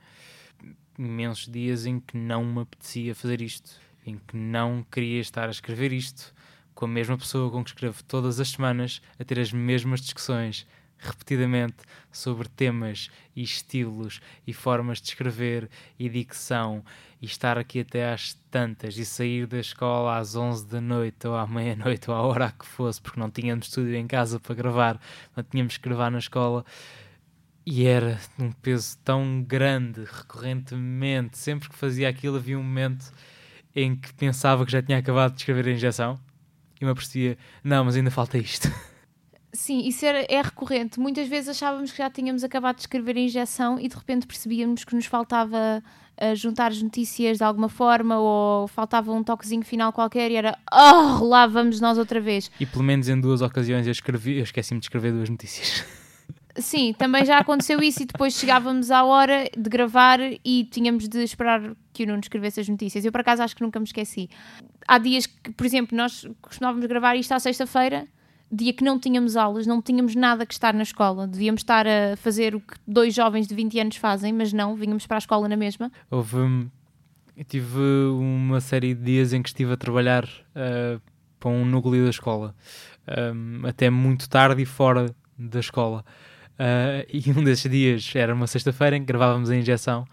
Imensos 0.97 1.47
dias 1.47 1.85
em 1.85 1.99
que 1.99 2.17
não 2.17 2.43
me 2.43 2.61
apetecia 2.61 3.15
fazer 3.15 3.41
isto, 3.41 3.79
em 4.05 4.17
que 4.17 4.35
não 4.35 4.85
queria 4.91 5.19
estar 5.19 5.47
a 5.47 5.51
escrever 5.51 5.91
isto 5.91 6.33
com 6.73 6.85
a 6.85 6.87
mesma 6.87 7.17
pessoa 7.17 7.51
com 7.51 7.63
que 7.63 7.69
escrevo 7.71 8.03
todas 8.03 8.39
as 8.39 8.49
semanas, 8.49 9.01
a 9.19 9.23
ter 9.23 9.39
as 9.39 9.51
mesmas 9.51 10.01
discussões 10.01 10.65
repetidamente 11.01 11.77
sobre 12.11 12.47
temas 12.47 13.09
e 13.35 13.41
estilos 13.41 14.21
e 14.45 14.53
formas 14.53 15.01
de 15.01 15.09
escrever 15.09 15.69
e 15.97 16.07
dicção 16.07 16.83
e 17.19 17.25
estar 17.25 17.57
aqui 17.57 17.79
até 17.79 18.11
às 18.11 18.35
tantas 18.51 18.97
e 18.97 19.05
sair 19.05 19.47
da 19.47 19.59
escola 19.59 20.17
às 20.17 20.35
11 20.35 20.67
da 20.67 20.79
noite 20.79 21.27
ou 21.27 21.35
à 21.35 21.47
meia-noite 21.47 22.09
ou 22.09 22.15
à 22.15 22.21
hora 22.21 22.53
que 22.57 22.65
fosse 22.65 23.01
porque 23.01 23.19
não 23.19 23.31
tínhamos 23.31 23.67
estúdio 23.67 23.95
em 23.95 24.05
casa 24.05 24.39
para 24.39 24.53
gravar, 24.53 24.99
não 25.35 25.43
tínhamos 25.43 25.77
que 25.77 25.83
gravar 25.83 26.11
na 26.11 26.19
escola 26.19 26.63
e 27.65 27.85
era 27.85 28.19
um 28.39 28.51
peso 28.51 28.97
tão 29.03 29.43
grande 29.43 30.03
recorrentemente, 30.03 31.37
sempre 31.37 31.69
que 31.69 31.75
fazia 31.75 32.09
aquilo 32.09 32.37
havia 32.37 32.57
um 32.57 32.63
momento 32.63 33.11
em 33.75 33.95
que 33.95 34.13
pensava 34.13 34.65
que 34.65 34.71
já 34.71 34.81
tinha 34.81 34.97
acabado 34.97 35.33
de 35.33 35.39
escrever 35.39 35.67
a 35.67 35.71
injeção 35.71 36.19
e 36.79 36.85
me 36.85 36.91
apercebia, 36.91 37.37
não, 37.63 37.85
mas 37.85 37.95
ainda 37.95 38.11
falta 38.11 38.37
isto. 38.37 38.69
Sim, 39.53 39.85
isso 39.85 40.05
era, 40.05 40.25
é 40.29 40.41
recorrente. 40.41 40.99
Muitas 40.99 41.27
vezes 41.27 41.49
achávamos 41.49 41.91
que 41.91 41.97
já 41.97 42.09
tínhamos 42.09 42.43
acabado 42.43 42.77
de 42.77 42.83
escrever 42.83 43.17
a 43.17 43.19
injeção 43.19 43.77
e 43.77 43.87
de 43.87 43.95
repente 43.95 44.25
percebíamos 44.25 44.85
que 44.85 44.95
nos 44.95 45.05
faltava 45.05 45.83
uh, 46.21 46.35
juntar 46.35 46.71
as 46.71 46.81
notícias 46.81 47.37
de 47.37 47.43
alguma 47.43 47.67
forma 47.67 48.17
ou 48.17 48.67
faltava 48.69 49.11
um 49.11 49.21
toquezinho 49.21 49.63
final 49.63 49.91
qualquer 49.91 50.31
e 50.31 50.37
era 50.37 50.57
oh, 50.71 51.25
lá 51.25 51.47
vamos 51.47 51.81
nós 51.81 51.97
outra 51.97 52.21
vez. 52.21 52.49
E 52.61 52.65
pelo 52.65 52.83
menos 52.83 53.09
em 53.09 53.19
duas 53.19 53.41
ocasiões 53.41 53.85
eu, 53.85 53.91
escrevi, 53.91 54.37
eu 54.37 54.43
esqueci-me 54.43 54.79
de 54.79 54.85
escrever 54.85 55.11
duas 55.11 55.29
notícias. 55.29 55.85
Sim, 56.55 56.93
também 56.93 57.25
já 57.25 57.37
aconteceu 57.37 57.81
isso 57.81 58.03
e 58.03 58.05
depois 58.05 58.33
chegávamos 58.33 58.91
à 58.91 59.03
hora 59.03 59.49
de 59.57 59.69
gravar 59.69 60.19
e 60.21 60.65
tínhamos 60.65 61.07
de 61.07 61.23
esperar 61.23 61.61
que 61.93 62.03
o 62.03 62.07
Nuno 62.07 62.19
escrevesse 62.19 62.59
as 62.59 62.67
notícias. 62.67 63.05
Eu, 63.05 63.11
por 63.11 63.21
acaso, 63.21 63.43
acho 63.43 63.55
que 63.55 63.61
nunca 63.61 63.79
me 63.79 63.85
esqueci. 63.85 64.29
Há 64.87 64.97
dias 64.97 65.25
que, 65.25 65.51
por 65.51 65.65
exemplo, 65.65 65.97
nós 65.97 66.27
costumávamos 66.41 66.85
gravar 66.87 67.15
isto 67.15 67.31
à 67.31 67.39
sexta-feira 67.39 68.07
dia 68.51 68.73
que 68.73 68.83
não 68.83 68.99
tínhamos 68.99 69.37
aulas, 69.37 69.65
não 69.65 69.81
tínhamos 69.81 70.13
nada 70.13 70.45
que 70.45 70.53
estar 70.53 70.73
na 70.73 70.83
escola. 70.83 71.25
Devíamos 71.25 71.61
estar 71.61 71.87
a 71.87 72.17
fazer 72.17 72.53
o 72.53 72.59
que 72.59 72.75
dois 72.85 73.15
jovens 73.15 73.47
de 73.47 73.55
20 73.55 73.79
anos 73.79 73.95
fazem, 73.95 74.33
mas 74.33 74.51
não, 74.51 74.75
vínhamos 74.75 75.07
para 75.07 75.17
a 75.17 75.19
escola 75.19 75.47
na 75.47 75.55
mesma. 75.55 75.91
Houve. 76.09 76.69
Eu 77.37 77.45
tive 77.45 77.79
uma 77.79 78.59
série 78.59 78.93
de 78.93 79.01
dias 79.01 79.31
em 79.31 79.41
que 79.41 79.49
estive 79.49 79.71
a 79.71 79.77
trabalhar 79.77 80.25
uh, 80.25 81.01
para 81.39 81.49
um 81.49 81.65
núcleo 81.65 82.03
da 82.03 82.09
escola, 82.09 82.53
um, 83.33 83.65
até 83.65 83.89
muito 83.89 84.29
tarde 84.29 84.61
e 84.61 84.65
fora 84.65 85.15
da 85.39 85.59
escola. 85.59 86.03
Uh, 86.61 87.01
e 87.11 87.31
um 87.31 87.43
desses 87.43 87.69
dias 87.69 88.11
era 88.15 88.33
uma 88.33 88.45
sexta-feira 88.45 88.95
em 88.95 89.01
que 89.01 89.07
gravávamos 89.07 89.49
a 89.49 89.55
injeção. 89.55 90.05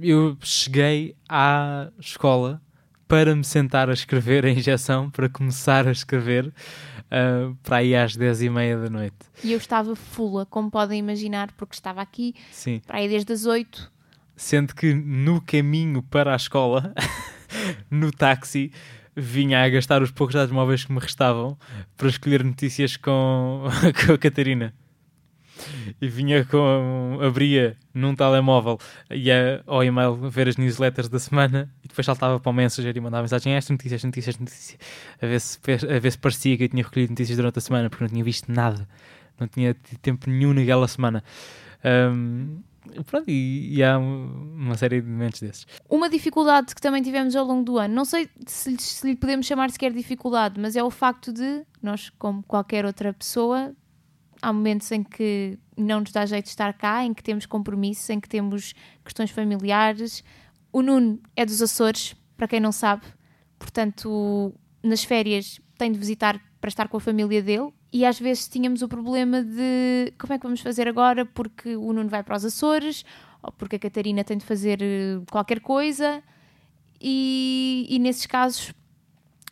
Eu 0.00 0.36
cheguei 0.42 1.14
à 1.28 1.88
escola 2.00 2.60
para 3.06 3.36
me 3.36 3.44
sentar 3.44 3.88
a 3.88 3.92
escrever 3.92 4.44
a 4.44 4.50
injeção, 4.50 5.08
para 5.08 5.28
começar 5.28 5.86
a 5.86 5.92
escrever 5.92 6.46
uh, 6.46 7.54
para 7.62 7.76
aí 7.76 7.94
às 7.94 8.16
10 8.16 8.42
e 8.42 8.50
meia 8.50 8.76
da 8.76 8.90
noite. 8.90 9.16
E 9.44 9.52
eu 9.52 9.58
estava 9.58 9.94
fula, 9.94 10.44
como 10.46 10.70
podem 10.70 10.98
imaginar, 10.98 11.52
porque 11.52 11.74
estava 11.74 12.00
aqui 12.00 12.34
Sim. 12.50 12.80
para 12.84 12.98
aí 12.98 13.08
desde 13.08 13.32
as 13.32 13.46
8. 13.46 13.92
Sendo 14.34 14.74
que 14.74 14.92
no 14.92 15.40
caminho 15.40 16.02
para 16.02 16.32
a 16.32 16.36
escola, 16.36 16.92
no 17.88 18.10
táxi, 18.10 18.72
vinha 19.14 19.62
a 19.62 19.68
gastar 19.68 20.02
os 20.02 20.10
poucos 20.10 20.34
dados 20.34 20.50
móveis 20.50 20.84
que 20.84 20.92
me 20.92 20.98
restavam 20.98 21.56
para 21.96 22.08
escolher 22.08 22.42
notícias 22.42 22.96
com, 22.96 23.64
com 24.04 24.12
a 24.12 24.18
Catarina 24.18 24.74
e 26.00 26.08
vinha 26.08 26.44
com. 26.44 27.18
abria 27.22 27.76
num 27.92 28.14
telemóvel 28.14 28.78
ia 29.10 29.62
ao 29.66 29.84
e-mail 29.84 30.14
ver 30.14 30.48
as 30.48 30.56
newsletters 30.56 31.08
da 31.08 31.18
semana 31.18 31.70
e 31.82 31.88
depois 31.88 32.04
saltava 32.04 32.40
para 32.40 32.50
o 32.50 32.52
Messenger 32.52 32.96
e 32.96 33.00
mandava 33.00 33.22
mensagem 33.22 33.54
esta 33.54 33.72
notícia, 33.72 33.96
esta 33.96 34.06
notícia, 34.06 34.30
esta 34.30 34.42
notícia, 34.42 34.78
a 35.20 35.26
ver, 35.26 35.40
se, 35.40 35.58
a 35.94 35.98
ver 35.98 36.10
se 36.10 36.18
parecia 36.18 36.56
que 36.56 36.64
eu 36.64 36.68
tinha 36.68 36.82
recolhido 36.82 37.10
notícias 37.10 37.36
durante 37.36 37.58
a 37.58 37.62
semana 37.62 37.88
porque 37.88 38.04
não 38.04 38.08
tinha 38.08 38.24
visto 38.24 38.50
nada, 38.50 38.88
não 39.38 39.46
tinha 39.46 39.74
tido 39.74 39.98
tempo 39.98 40.28
nenhum 40.28 40.52
naquela 40.52 40.88
semana. 40.88 41.22
Um, 41.84 42.62
Pronto, 43.06 43.28
e, 43.28 43.76
e, 43.76 43.82
há 43.82 43.98
uma 43.98 44.76
série 44.76 45.00
de 45.00 45.08
momentos 45.08 45.40
desses. 45.40 45.66
Uma 45.88 46.08
dificuldade 46.08 46.74
que 46.74 46.80
também 46.80 47.02
tivemos 47.02 47.34
ao 47.34 47.44
longo 47.44 47.64
do 47.64 47.78
ano, 47.78 47.94
não 47.94 48.04
sei 48.04 48.28
se, 48.46 48.76
se 48.78 49.06
lhe 49.06 49.16
podemos 49.16 49.46
chamar 49.46 49.70
sequer 49.70 49.92
dificuldade, 49.92 50.60
mas 50.60 50.76
é 50.76 50.84
o 50.84 50.90
facto 50.90 51.32
de 51.32 51.62
nós, 51.82 52.10
como 52.18 52.42
qualquer 52.42 52.84
outra 52.84 53.12
pessoa, 53.12 53.74
há 54.44 54.52
momentos 54.52 54.92
em 54.92 55.02
que 55.02 55.58
não 55.76 56.00
nos 56.00 56.12
dá 56.12 56.26
jeito 56.26 56.44
de 56.44 56.50
estar 56.50 56.72
cá, 56.74 57.02
em 57.02 57.14
que 57.14 57.22
temos 57.22 57.46
compromissos, 57.46 58.08
em 58.10 58.20
que 58.20 58.28
temos 58.28 58.74
questões 59.02 59.30
familiares. 59.30 60.22
O 60.70 60.82
Nuno 60.82 61.18
é 61.34 61.46
dos 61.46 61.62
Açores, 61.62 62.14
para 62.36 62.46
quem 62.46 62.60
não 62.60 62.70
sabe, 62.70 63.06
portanto, 63.58 64.54
nas 64.82 65.02
férias 65.02 65.60
tem 65.78 65.90
de 65.90 65.98
visitar 65.98 66.38
para 66.60 66.68
estar 66.68 66.88
com 66.88 66.98
a 66.98 67.00
família 67.00 67.42
dele. 67.42 67.72
E 67.90 68.04
às 68.04 68.20
vezes 68.20 68.48
tínhamos 68.48 68.82
o 68.82 68.88
problema 68.88 69.42
de 69.42 70.12
como 70.18 70.34
é 70.34 70.38
que 70.38 70.42
vamos 70.42 70.60
fazer 70.60 70.88
agora 70.88 71.24
porque 71.24 71.76
o 71.76 71.92
Nuno 71.92 72.10
vai 72.10 72.22
para 72.22 72.36
os 72.36 72.44
Açores 72.44 73.04
ou 73.42 73.50
porque 73.52 73.76
a 73.76 73.78
Catarina 73.78 74.24
tem 74.24 74.36
de 74.36 74.44
fazer 74.44 74.82
eh, 74.82 75.20
qualquer 75.30 75.60
coisa. 75.60 76.22
E, 77.00 77.86
e 77.88 77.98
nesses 77.98 78.26
casos 78.26 78.74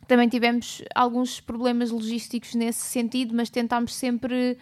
também 0.07 0.29
tivemos 0.29 0.83
alguns 0.95 1.41
problemas 1.41 1.91
logísticos 1.91 2.55
nesse 2.55 2.81
sentido, 2.81 3.35
mas 3.35 3.49
tentámos 3.49 3.95
sempre 3.95 4.59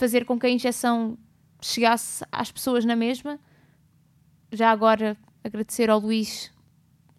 fazer 0.00 0.24
com 0.24 0.38
que 0.38 0.46
a 0.46 0.50
injeção 0.50 1.18
chegasse 1.60 2.24
às 2.32 2.50
pessoas 2.50 2.86
na 2.86 2.96
mesma. 2.96 3.38
Já 4.50 4.70
agora 4.70 5.14
agradecer 5.44 5.90
ao 5.90 6.00
Luís 6.00 6.50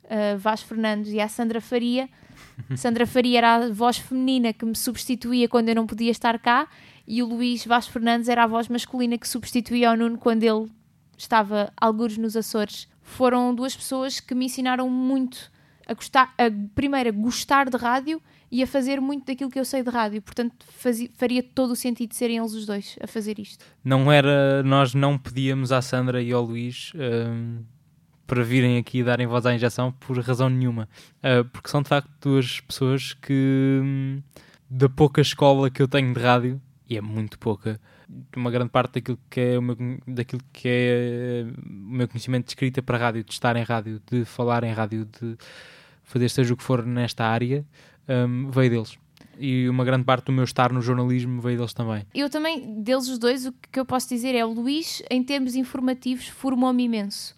uh, 0.06 0.36
Vaz 0.40 0.64
Fernandes 0.64 1.14
e 1.14 1.20
à 1.20 1.28
Sandra 1.28 1.62
Faria. 1.62 2.10
Sandra 2.76 3.06
Faria 3.06 3.38
era 3.38 3.56
a 3.56 3.70
voz 3.70 4.00
feminina 4.00 4.52
que 4.52 4.66
me 4.66 4.76
substituía 4.76 5.48
quando 5.48 5.70
eu 5.70 5.76
não 5.76 5.86
podia 5.86 6.10
estar 6.10 6.40
cá 6.40 6.68
e 7.08 7.22
o 7.22 7.28
Luís 7.28 7.64
Vaz 7.64 7.86
Fernandes 7.86 8.28
era 8.28 8.46
a 8.46 8.48
voz 8.48 8.68
masculina 8.68 9.16
que 9.16 9.28
substituía 9.28 9.92
ao 9.92 9.96
Nuno 9.96 10.18
quando 10.18 10.42
ele 10.42 10.68
estava 11.16 11.72
algures 11.80 12.18
nos 12.18 12.36
Açores. 12.36 12.88
Foram 13.04 13.54
duas 13.54 13.76
pessoas 13.76 14.20
que 14.20 14.34
me 14.34 14.46
ensinaram 14.46 14.90
muito 14.90 15.52
a 15.86 15.94
gostar, 15.94 16.34
a, 16.36 16.46
primeiro 16.74 17.10
a 17.10 17.12
gostar 17.12 17.70
de 17.70 17.78
rádio 17.78 18.20
e 18.52 18.62
a 18.62 18.68
fazer 18.68 19.00
muito 19.00 19.26
daquilo 19.26 19.50
que 19.50 19.60
eu 19.60 19.66
sei 19.66 19.82
de 19.82 19.90
rádio. 19.90 20.22
Portanto, 20.22 20.66
fazia, 20.70 21.10
faria 21.16 21.42
todo 21.42 21.72
o 21.72 21.76
sentido 21.76 22.14
serem 22.14 22.38
eles 22.38 22.54
os 22.54 22.66
dois 22.66 22.98
a 23.02 23.08
fazer 23.08 23.40
isto. 23.40 23.64
Não 23.84 24.12
era, 24.12 24.62
nós 24.64 24.94
não 24.94 25.18
pedíamos 25.18 25.72
à 25.72 25.82
Sandra 25.82 26.22
e 26.22 26.32
ao 26.34 26.44
Luís 26.44 26.92
um, 26.96 27.64
para 28.28 28.44
virem 28.44 28.78
aqui 28.78 29.00
e 29.00 29.04
darem 29.04 29.26
voz 29.26 29.46
à 29.46 29.56
injeção 29.56 29.92
por 29.92 30.20
razão 30.20 30.50
nenhuma, 30.50 30.90
uh, 31.18 31.46
porque 31.46 31.70
são 31.70 31.82
de 31.82 31.90
facto 31.90 32.10
duas 32.22 32.60
pessoas 32.60 33.14
que 33.14 33.80
um, 33.82 34.22
da 34.70 34.90
pouca 34.90 35.22
escola 35.22 35.70
que 35.70 35.82
eu 35.82 35.88
tenho 35.88 36.14
de 36.14 36.20
rádio 36.20 36.62
e 36.90 36.98
é 36.98 37.02
muito 37.02 37.40
pouca. 37.40 37.80
Uma 38.36 38.52
grande 38.52 38.70
parte 38.70 38.96
daquilo 38.96 39.18
que 39.30 39.40
é 39.40 39.58
o 39.58 39.62
meu, 39.62 39.78
daquilo 40.06 40.42
que 40.52 40.68
é 40.68 41.46
o 41.66 41.72
meu 41.72 42.08
conhecimento 42.08 42.46
de 42.46 42.52
escrita 42.52 42.82
para 42.82 42.98
rádio, 42.98 43.24
de 43.24 43.32
estar 43.32 43.56
em 43.56 43.64
rádio, 43.64 44.02
de 44.12 44.26
falar 44.26 44.66
em 44.66 44.74
rádio, 44.74 45.06
de 45.06 45.38
fazer 46.04 46.30
seja 46.30 46.54
o 46.54 46.58
que 46.58 46.64
for 46.64 46.86
nesta 46.86 47.26
área, 47.26 47.66
um, 48.08 48.50
veio 48.50 48.70
deles. 48.70 48.98
E 49.40 49.68
uma 49.70 49.84
grande 49.84 50.04
parte 50.04 50.26
do 50.26 50.32
meu 50.32 50.44
estar 50.44 50.72
no 50.72 50.82
jornalismo 50.82 51.42
veio 51.42 51.58
deles 51.58 51.74
também. 51.74 52.06
Eu 52.14 52.30
também, 52.30 52.82
deles 52.82 53.08
os 53.08 53.18
dois, 53.18 53.46
o 53.46 53.54
que 53.72 53.80
eu 53.80 53.86
posso 53.86 54.08
dizer 54.10 54.36
é 54.36 54.46
o 54.46 54.50
Luís, 54.50 55.02
em 55.10 55.24
termos 55.24 55.56
informativos, 55.56 56.28
formou-me 56.28 56.84
imenso. 56.84 57.36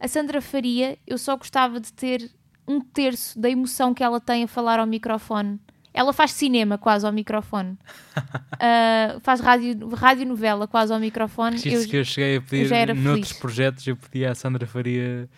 A 0.00 0.08
Sandra 0.08 0.40
Faria, 0.40 0.98
eu 1.06 1.18
só 1.18 1.36
gostava 1.36 1.78
de 1.78 1.92
ter 1.92 2.30
um 2.66 2.80
terço 2.80 3.38
da 3.38 3.50
emoção 3.50 3.92
que 3.92 4.02
ela 4.02 4.20
tem 4.20 4.44
a 4.44 4.48
falar 4.48 4.78
ao 4.78 4.86
microfone. 4.86 5.60
Ela 5.94 6.12
faz 6.12 6.32
cinema 6.32 6.78
quase 6.78 7.04
ao 7.04 7.12
microfone. 7.12 7.76
uh, 8.16 9.20
faz 9.22 9.40
rádio, 9.40 10.26
novela 10.26 10.66
quase 10.66 10.92
ao 10.92 10.98
microfone. 10.98 11.56
Isso 11.56 11.88
que 11.88 11.98
eu 11.98 12.04
cheguei 12.04 12.36
a 12.36 12.40
pedir 12.40 12.94
noutros 12.94 13.28
feliz. 13.28 13.32
projetos, 13.40 13.86
eu 13.86 13.96
pedi 13.96 14.24
à 14.24 14.34
Sandra 14.34 14.66
Faria 14.66 15.28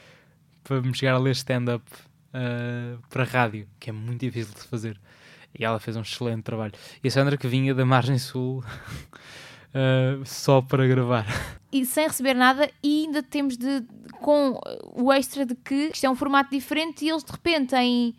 para 0.63 0.81
me 0.81 0.95
chegar 0.95 1.15
a 1.15 1.19
ler 1.19 1.33
stand-up 1.33 1.85
uh, 2.35 3.01
para 3.09 3.25
rádio, 3.25 3.69
que 3.79 3.91
é 3.91 3.93
muito 3.93 4.21
difícil 4.21 4.55
de 4.55 4.63
fazer. 4.63 5.01
E 5.57 5.65
ela 5.65 5.79
fez 5.79 5.97
um 5.97 6.03
excelente 6.03 6.43
trabalho. 6.43 6.73
E 7.03 7.09
a 7.09 7.11
Sandra 7.11 7.37
que 7.37 7.47
vinha 7.47 7.75
da 7.75 7.85
Margem 7.85 8.19
Sul 8.19 8.59
uh, 8.59 10.25
só 10.27 10.61
para 10.61 10.87
gravar. 10.87 11.27
E 11.73 11.87
sem 11.87 12.07
receber 12.07 12.35
nada, 12.35 12.71
e 12.83 13.05
ainda 13.05 13.23
temos 13.23 13.57
de. 13.57 13.85
com 14.21 14.61
o 14.95 15.13
extra 15.13 15.47
de 15.47 15.55
que 15.55 15.91
isto 15.93 16.05
é 16.05 16.11
um 16.11 16.17
formato 16.17 16.51
diferente 16.51 17.05
e 17.05 17.11
eles 17.11 17.23
de 17.23 17.33
repente 17.33 17.75
em 17.77 18.15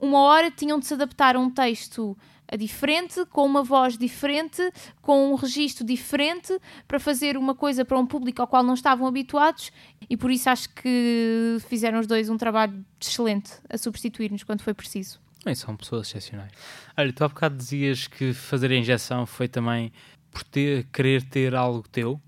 uma 0.00 0.20
hora 0.20 0.50
tinham 0.50 0.78
de 0.78 0.86
se 0.86 0.94
adaptar 0.94 1.36
a 1.36 1.40
um 1.40 1.50
texto 1.50 2.16
diferente, 2.58 3.24
com 3.26 3.44
uma 3.46 3.62
voz 3.62 3.96
diferente, 3.96 4.62
com 5.00 5.32
um 5.32 5.34
registro 5.34 5.84
diferente, 5.84 6.58
para 6.86 7.00
fazer 7.00 7.36
uma 7.36 7.54
coisa 7.54 7.84
para 7.84 7.98
um 7.98 8.06
público 8.06 8.42
ao 8.42 8.48
qual 8.48 8.62
não 8.62 8.74
estavam 8.74 9.06
habituados, 9.06 9.72
e 10.08 10.16
por 10.16 10.30
isso 10.30 10.50
acho 10.50 10.68
que 10.70 11.56
fizeram 11.68 11.98
os 11.98 12.06
dois 12.06 12.28
um 12.28 12.36
trabalho 12.36 12.84
excelente 13.00 13.52
a 13.68 13.78
substituir-nos 13.78 14.44
quando 14.44 14.62
foi 14.62 14.74
preciso. 14.74 15.20
Bem, 15.44 15.54
são 15.54 15.76
pessoas 15.76 16.08
excepcionais. 16.08 16.52
Olha, 16.96 17.12
tu 17.12 17.24
há 17.24 17.28
bocado 17.28 17.56
dizias 17.56 18.06
que 18.06 18.32
fazer 18.32 18.70
a 18.70 18.76
injeção 18.76 19.26
foi 19.26 19.48
também 19.48 19.92
por 20.30 20.42
ter, 20.42 20.84
querer 20.92 21.22
ter 21.22 21.54
algo 21.54 21.86
teu, 21.88 22.20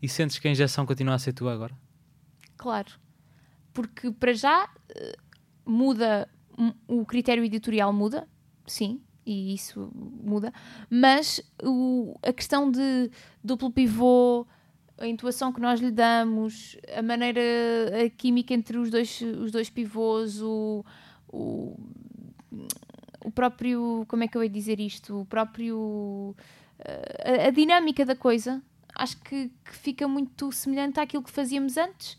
e 0.00 0.08
sentes 0.08 0.38
que 0.38 0.48
a 0.48 0.50
injeção 0.50 0.86
continua 0.86 1.14
a 1.14 1.18
ser 1.18 1.32
tua 1.32 1.52
agora? 1.52 1.74
Claro, 2.56 2.92
porque 3.72 4.10
para 4.10 4.32
já 4.32 4.68
eh, 4.90 5.16
muda 5.64 6.28
o 6.86 7.04
critério 7.04 7.44
editorial 7.44 7.92
muda, 7.92 8.28
sim, 8.66 9.00
e 9.24 9.54
isso 9.54 9.90
muda, 9.94 10.52
mas 10.90 11.40
o, 11.62 12.18
a 12.22 12.32
questão 12.32 12.70
de 12.70 13.10
duplo 13.44 13.70
pivô, 13.70 14.46
a 14.96 15.06
intuação 15.06 15.52
que 15.52 15.60
nós 15.60 15.80
lhe 15.80 15.90
damos, 15.90 16.76
a 16.96 17.02
maneira, 17.02 17.40
a 18.04 18.10
química 18.10 18.52
entre 18.52 18.78
os 18.78 18.90
dois, 18.90 19.20
os 19.20 19.52
dois 19.52 19.70
pivôs, 19.70 20.42
o, 20.42 20.84
o, 21.28 21.78
o 23.24 23.30
próprio, 23.30 24.04
como 24.08 24.24
é 24.24 24.28
que 24.28 24.36
eu 24.36 24.42
ia 24.42 24.50
dizer 24.50 24.80
isto? 24.80 25.20
O 25.20 25.24
próprio, 25.26 26.34
a, 27.24 27.48
a 27.48 27.50
dinâmica 27.50 28.04
da 28.04 28.16
coisa, 28.16 28.60
acho 28.94 29.16
que, 29.18 29.52
que, 29.64 29.76
fica 29.76 30.08
muito 30.08 30.50
semelhante 30.50 30.98
àquilo 30.98 31.22
que 31.22 31.30
fazíamos 31.30 31.76
antes. 31.76 32.18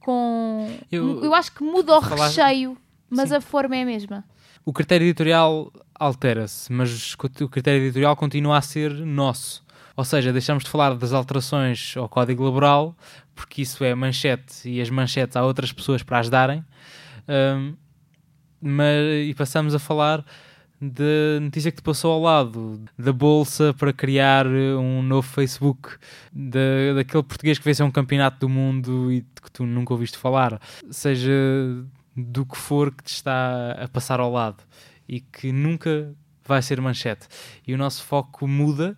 Com, 0.00 0.68
eu, 0.90 1.24
eu 1.24 1.34
acho 1.34 1.52
que 1.52 1.64
muda 1.64 1.98
o 1.98 2.00
falar... 2.00 2.28
recheio 2.28 2.78
mas 3.10 3.30
Sim. 3.30 3.36
a 3.36 3.40
forma 3.40 3.76
é 3.76 3.82
a 3.82 3.86
mesma. 3.86 4.24
O 4.64 4.72
critério 4.72 5.04
editorial 5.04 5.72
altera-se, 5.94 6.72
mas 6.72 7.14
o 7.14 7.48
critério 7.48 7.82
editorial 7.82 8.16
continua 8.16 8.58
a 8.58 8.60
ser 8.60 8.92
nosso. 8.92 9.64
Ou 9.96 10.04
seja, 10.04 10.32
deixamos 10.32 10.64
de 10.64 10.70
falar 10.70 10.94
das 10.94 11.12
alterações 11.12 11.94
ao 11.96 12.08
código 12.08 12.44
laboral, 12.44 12.94
porque 13.34 13.62
isso 13.62 13.82
é 13.82 13.94
manchete 13.94 14.68
e 14.68 14.80
as 14.80 14.90
manchetes 14.90 15.36
há 15.36 15.44
outras 15.44 15.72
pessoas 15.72 16.02
para 16.02 16.18
as 16.18 16.28
darem, 16.28 16.64
um, 17.28 17.74
mas, 18.60 19.28
e 19.28 19.34
passamos 19.34 19.74
a 19.74 19.78
falar 19.78 20.24
da 20.80 21.40
notícia 21.40 21.70
que 21.70 21.78
te 21.78 21.82
passou 21.82 22.12
ao 22.12 22.20
lado, 22.20 22.82
da 22.98 23.12
bolsa 23.12 23.74
para 23.78 23.92
criar 23.92 24.46
um 24.46 25.02
novo 25.02 25.26
Facebook, 25.26 25.96
da, 26.30 26.94
daquele 26.96 27.22
português 27.22 27.58
que 27.58 27.74
ser 27.74 27.82
um 27.82 27.90
campeonato 27.90 28.40
do 28.40 28.48
mundo 28.48 29.10
e 29.10 29.22
que 29.42 29.50
tu 29.50 29.64
nunca 29.64 29.94
ouviste 29.94 30.18
falar, 30.18 30.60
seja 30.90 31.32
do 32.16 32.46
que 32.46 32.56
for 32.56 32.94
que 32.94 33.04
te 33.04 33.12
está 33.12 33.72
a 33.72 33.88
passar 33.88 34.20
ao 34.20 34.32
lado 34.32 34.62
e 35.08 35.20
que 35.20 35.52
nunca 35.52 36.14
vai 36.44 36.62
ser 36.62 36.80
manchete. 36.80 37.26
E 37.66 37.74
o 37.74 37.78
nosso 37.78 38.02
foco 38.04 38.46
muda, 38.48 38.96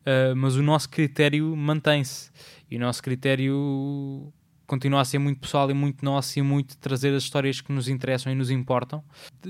uh, 0.00 0.36
mas 0.36 0.56
o 0.56 0.62
nosso 0.62 0.88
critério 0.88 1.56
mantém-se. 1.56 2.30
E 2.70 2.76
o 2.76 2.80
nosso 2.80 3.02
critério 3.02 4.32
continua 4.66 5.00
a 5.00 5.04
ser 5.04 5.18
muito 5.18 5.40
pessoal 5.40 5.68
e 5.68 5.74
muito 5.74 6.04
nosso 6.04 6.38
e 6.38 6.42
muito 6.42 6.76
trazer 6.78 7.12
as 7.12 7.24
histórias 7.24 7.60
que 7.60 7.72
nos 7.72 7.88
interessam 7.88 8.32
e 8.32 8.36
nos 8.36 8.50
importam. 8.50 9.02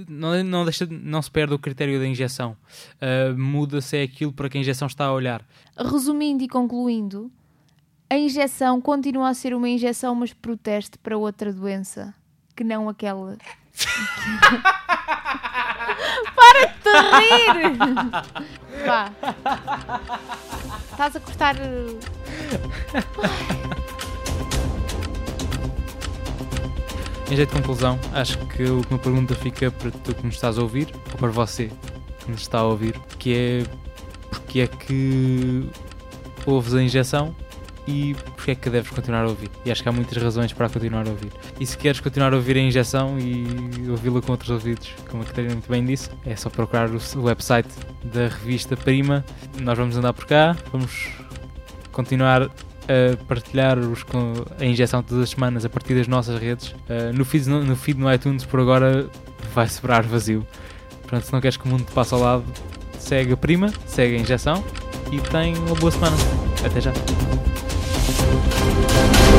Não, 0.08 0.42
não, 0.42 0.64
deixa, 0.64 0.86
não 0.86 1.20
se 1.20 1.30
perde 1.30 1.52
o 1.52 1.58
critério 1.58 1.98
da 1.98 2.06
injeção. 2.06 2.56
Uh, 2.96 3.38
Muda-se 3.38 3.98
é 3.98 4.02
aquilo 4.02 4.32
para 4.32 4.48
que 4.48 4.56
a 4.56 4.60
injeção 4.60 4.86
está 4.86 5.04
a 5.04 5.12
olhar. 5.12 5.46
Resumindo 5.76 6.42
e 6.42 6.48
concluindo, 6.48 7.30
a 8.08 8.16
injeção 8.16 8.80
continua 8.80 9.28
a 9.28 9.34
ser 9.34 9.54
uma 9.54 9.68
injeção, 9.68 10.14
mas 10.14 10.32
protesto 10.32 10.98
para 10.98 11.18
outra 11.18 11.52
doença 11.52 12.14
que 12.60 12.64
não 12.64 12.90
aquela. 12.90 13.38
Para 16.36 16.66
de 16.66 16.74
te 16.82 16.90
rir! 17.16 17.78
Vá. 18.84 19.10
Estás 20.90 21.16
a 21.16 21.20
cortar. 21.20 21.56
Uh, 21.56 21.98
em 27.30 27.36
jeito 27.36 27.48
de 27.48 27.54
conclusão, 27.62 27.98
acho 28.12 28.36
que 28.48 28.62
a 28.62 28.72
última 28.72 28.98
pergunta 28.98 29.34
fica 29.34 29.70
para 29.70 29.90
tu 29.90 30.14
que 30.14 30.26
nos 30.26 30.34
estás 30.34 30.58
a 30.58 30.62
ouvir, 30.62 30.94
ou 31.12 31.16
para 31.16 31.30
você 31.30 31.72
que 32.18 32.30
nos 32.30 32.42
está 32.42 32.58
a 32.58 32.64
ouvir, 32.64 32.92
que 33.18 33.34
é 33.34 33.64
porque 34.28 34.60
é 34.60 34.66
que 34.66 35.66
ouves 36.44 36.74
a 36.74 36.82
injeção 36.82 37.34
e 37.86 38.14
porque 38.36 38.52
é 38.52 38.54
que 38.54 38.70
deves 38.70 38.90
continuar 38.90 39.24
a 39.24 39.28
ouvir. 39.28 39.50
E 39.64 39.70
acho 39.70 39.82
que 39.82 39.88
há 39.88 39.92
muitas 39.92 40.22
razões 40.22 40.52
para 40.52 40.68
continuar 40.68 41.06
a 41.06 41.10
ouvir. 41.10 41.32
E 41.58 41.66
se 41.66 41.76
queres 41.76 42.00
continuar 42.00 42.32
a 42.32 42.36
ouvir 42.36 42.56
a 42.56 42.60
injeção 42.60 43.18
e 43.18 43.90
ouvi-la 43.90 44.20
com 44.20 44.32
outros 44.32 44.50
ouvidos, 44.50 44.90
como 45.08 45.22
a 45.22 45.26
Catarina 45.26 45.54
muito 45.54 45.70
bem 45.70 45.84
disse, 45.84 46.10
é 46.24 46.36
só 46.36 46.50
procurar 46.50 46.88
o 46.90 47.22
website 47.22 47.68
da 48.04 48.28
revista 48.28 48.76
Prima. 48.76 49.24
Nós 49.60 49.76
vamos 49.76 49.96
andar 49.96 50.12
por 50.12 50.26
cá, 50.26 50.56
vamos 50.72 51.08
continuar 51.92 52.42
a 52.90 53.16
partilhar 53.26 53.78
os, 53.78 54.04
a 54.58 54.64
injeção 54.64 55.02
todas 55.02 55.24
as 55.24 55.30
semanas 55.30 55.64
a 55.64 55.68
partir 55.68 55.94
das 55.94 56.08
nossas 56.08 56.40
redes. 56.40 56.72
Uh, 56.72 57.12
no, 57.14 57.24
feed, 57.24 57.48
no, 57.48 57.64
no 57.64 57.76
feed 57.76 57.98
no 57.98 58.12
iTunes, 58.12 58.44
por 58.44 58.60
agora, 58.60 59.08
vai 59.54 59.68
sobrar 59.68 60.02
vazio. 60.02 60.46
Portanto, 61.02 61.24
se 61.24 61.32
não 61.32 61.40
queres 61.40 61.56
que 61.56 61.64
o 61.66 61.68
mundo 61.68 61.84
te 61.84 61.92
passe 61.92 62.14
ao 62.14 62.20
lado, 62.20 62.44
segue 62.98 63.32
a 63.32 63.36
Prima, 63.36 63.72
segue 63.86 64.16
a 64.16 64.20
injeção 64.20 64.64
e 65.10 65.20
tem 65.20 65.56
uma 65.56 65.74
boa 65.74 65.90
semana. 65.90 66.16
Até 66.64 66.80
já! 66.80 66.92
You. 68.10 69.29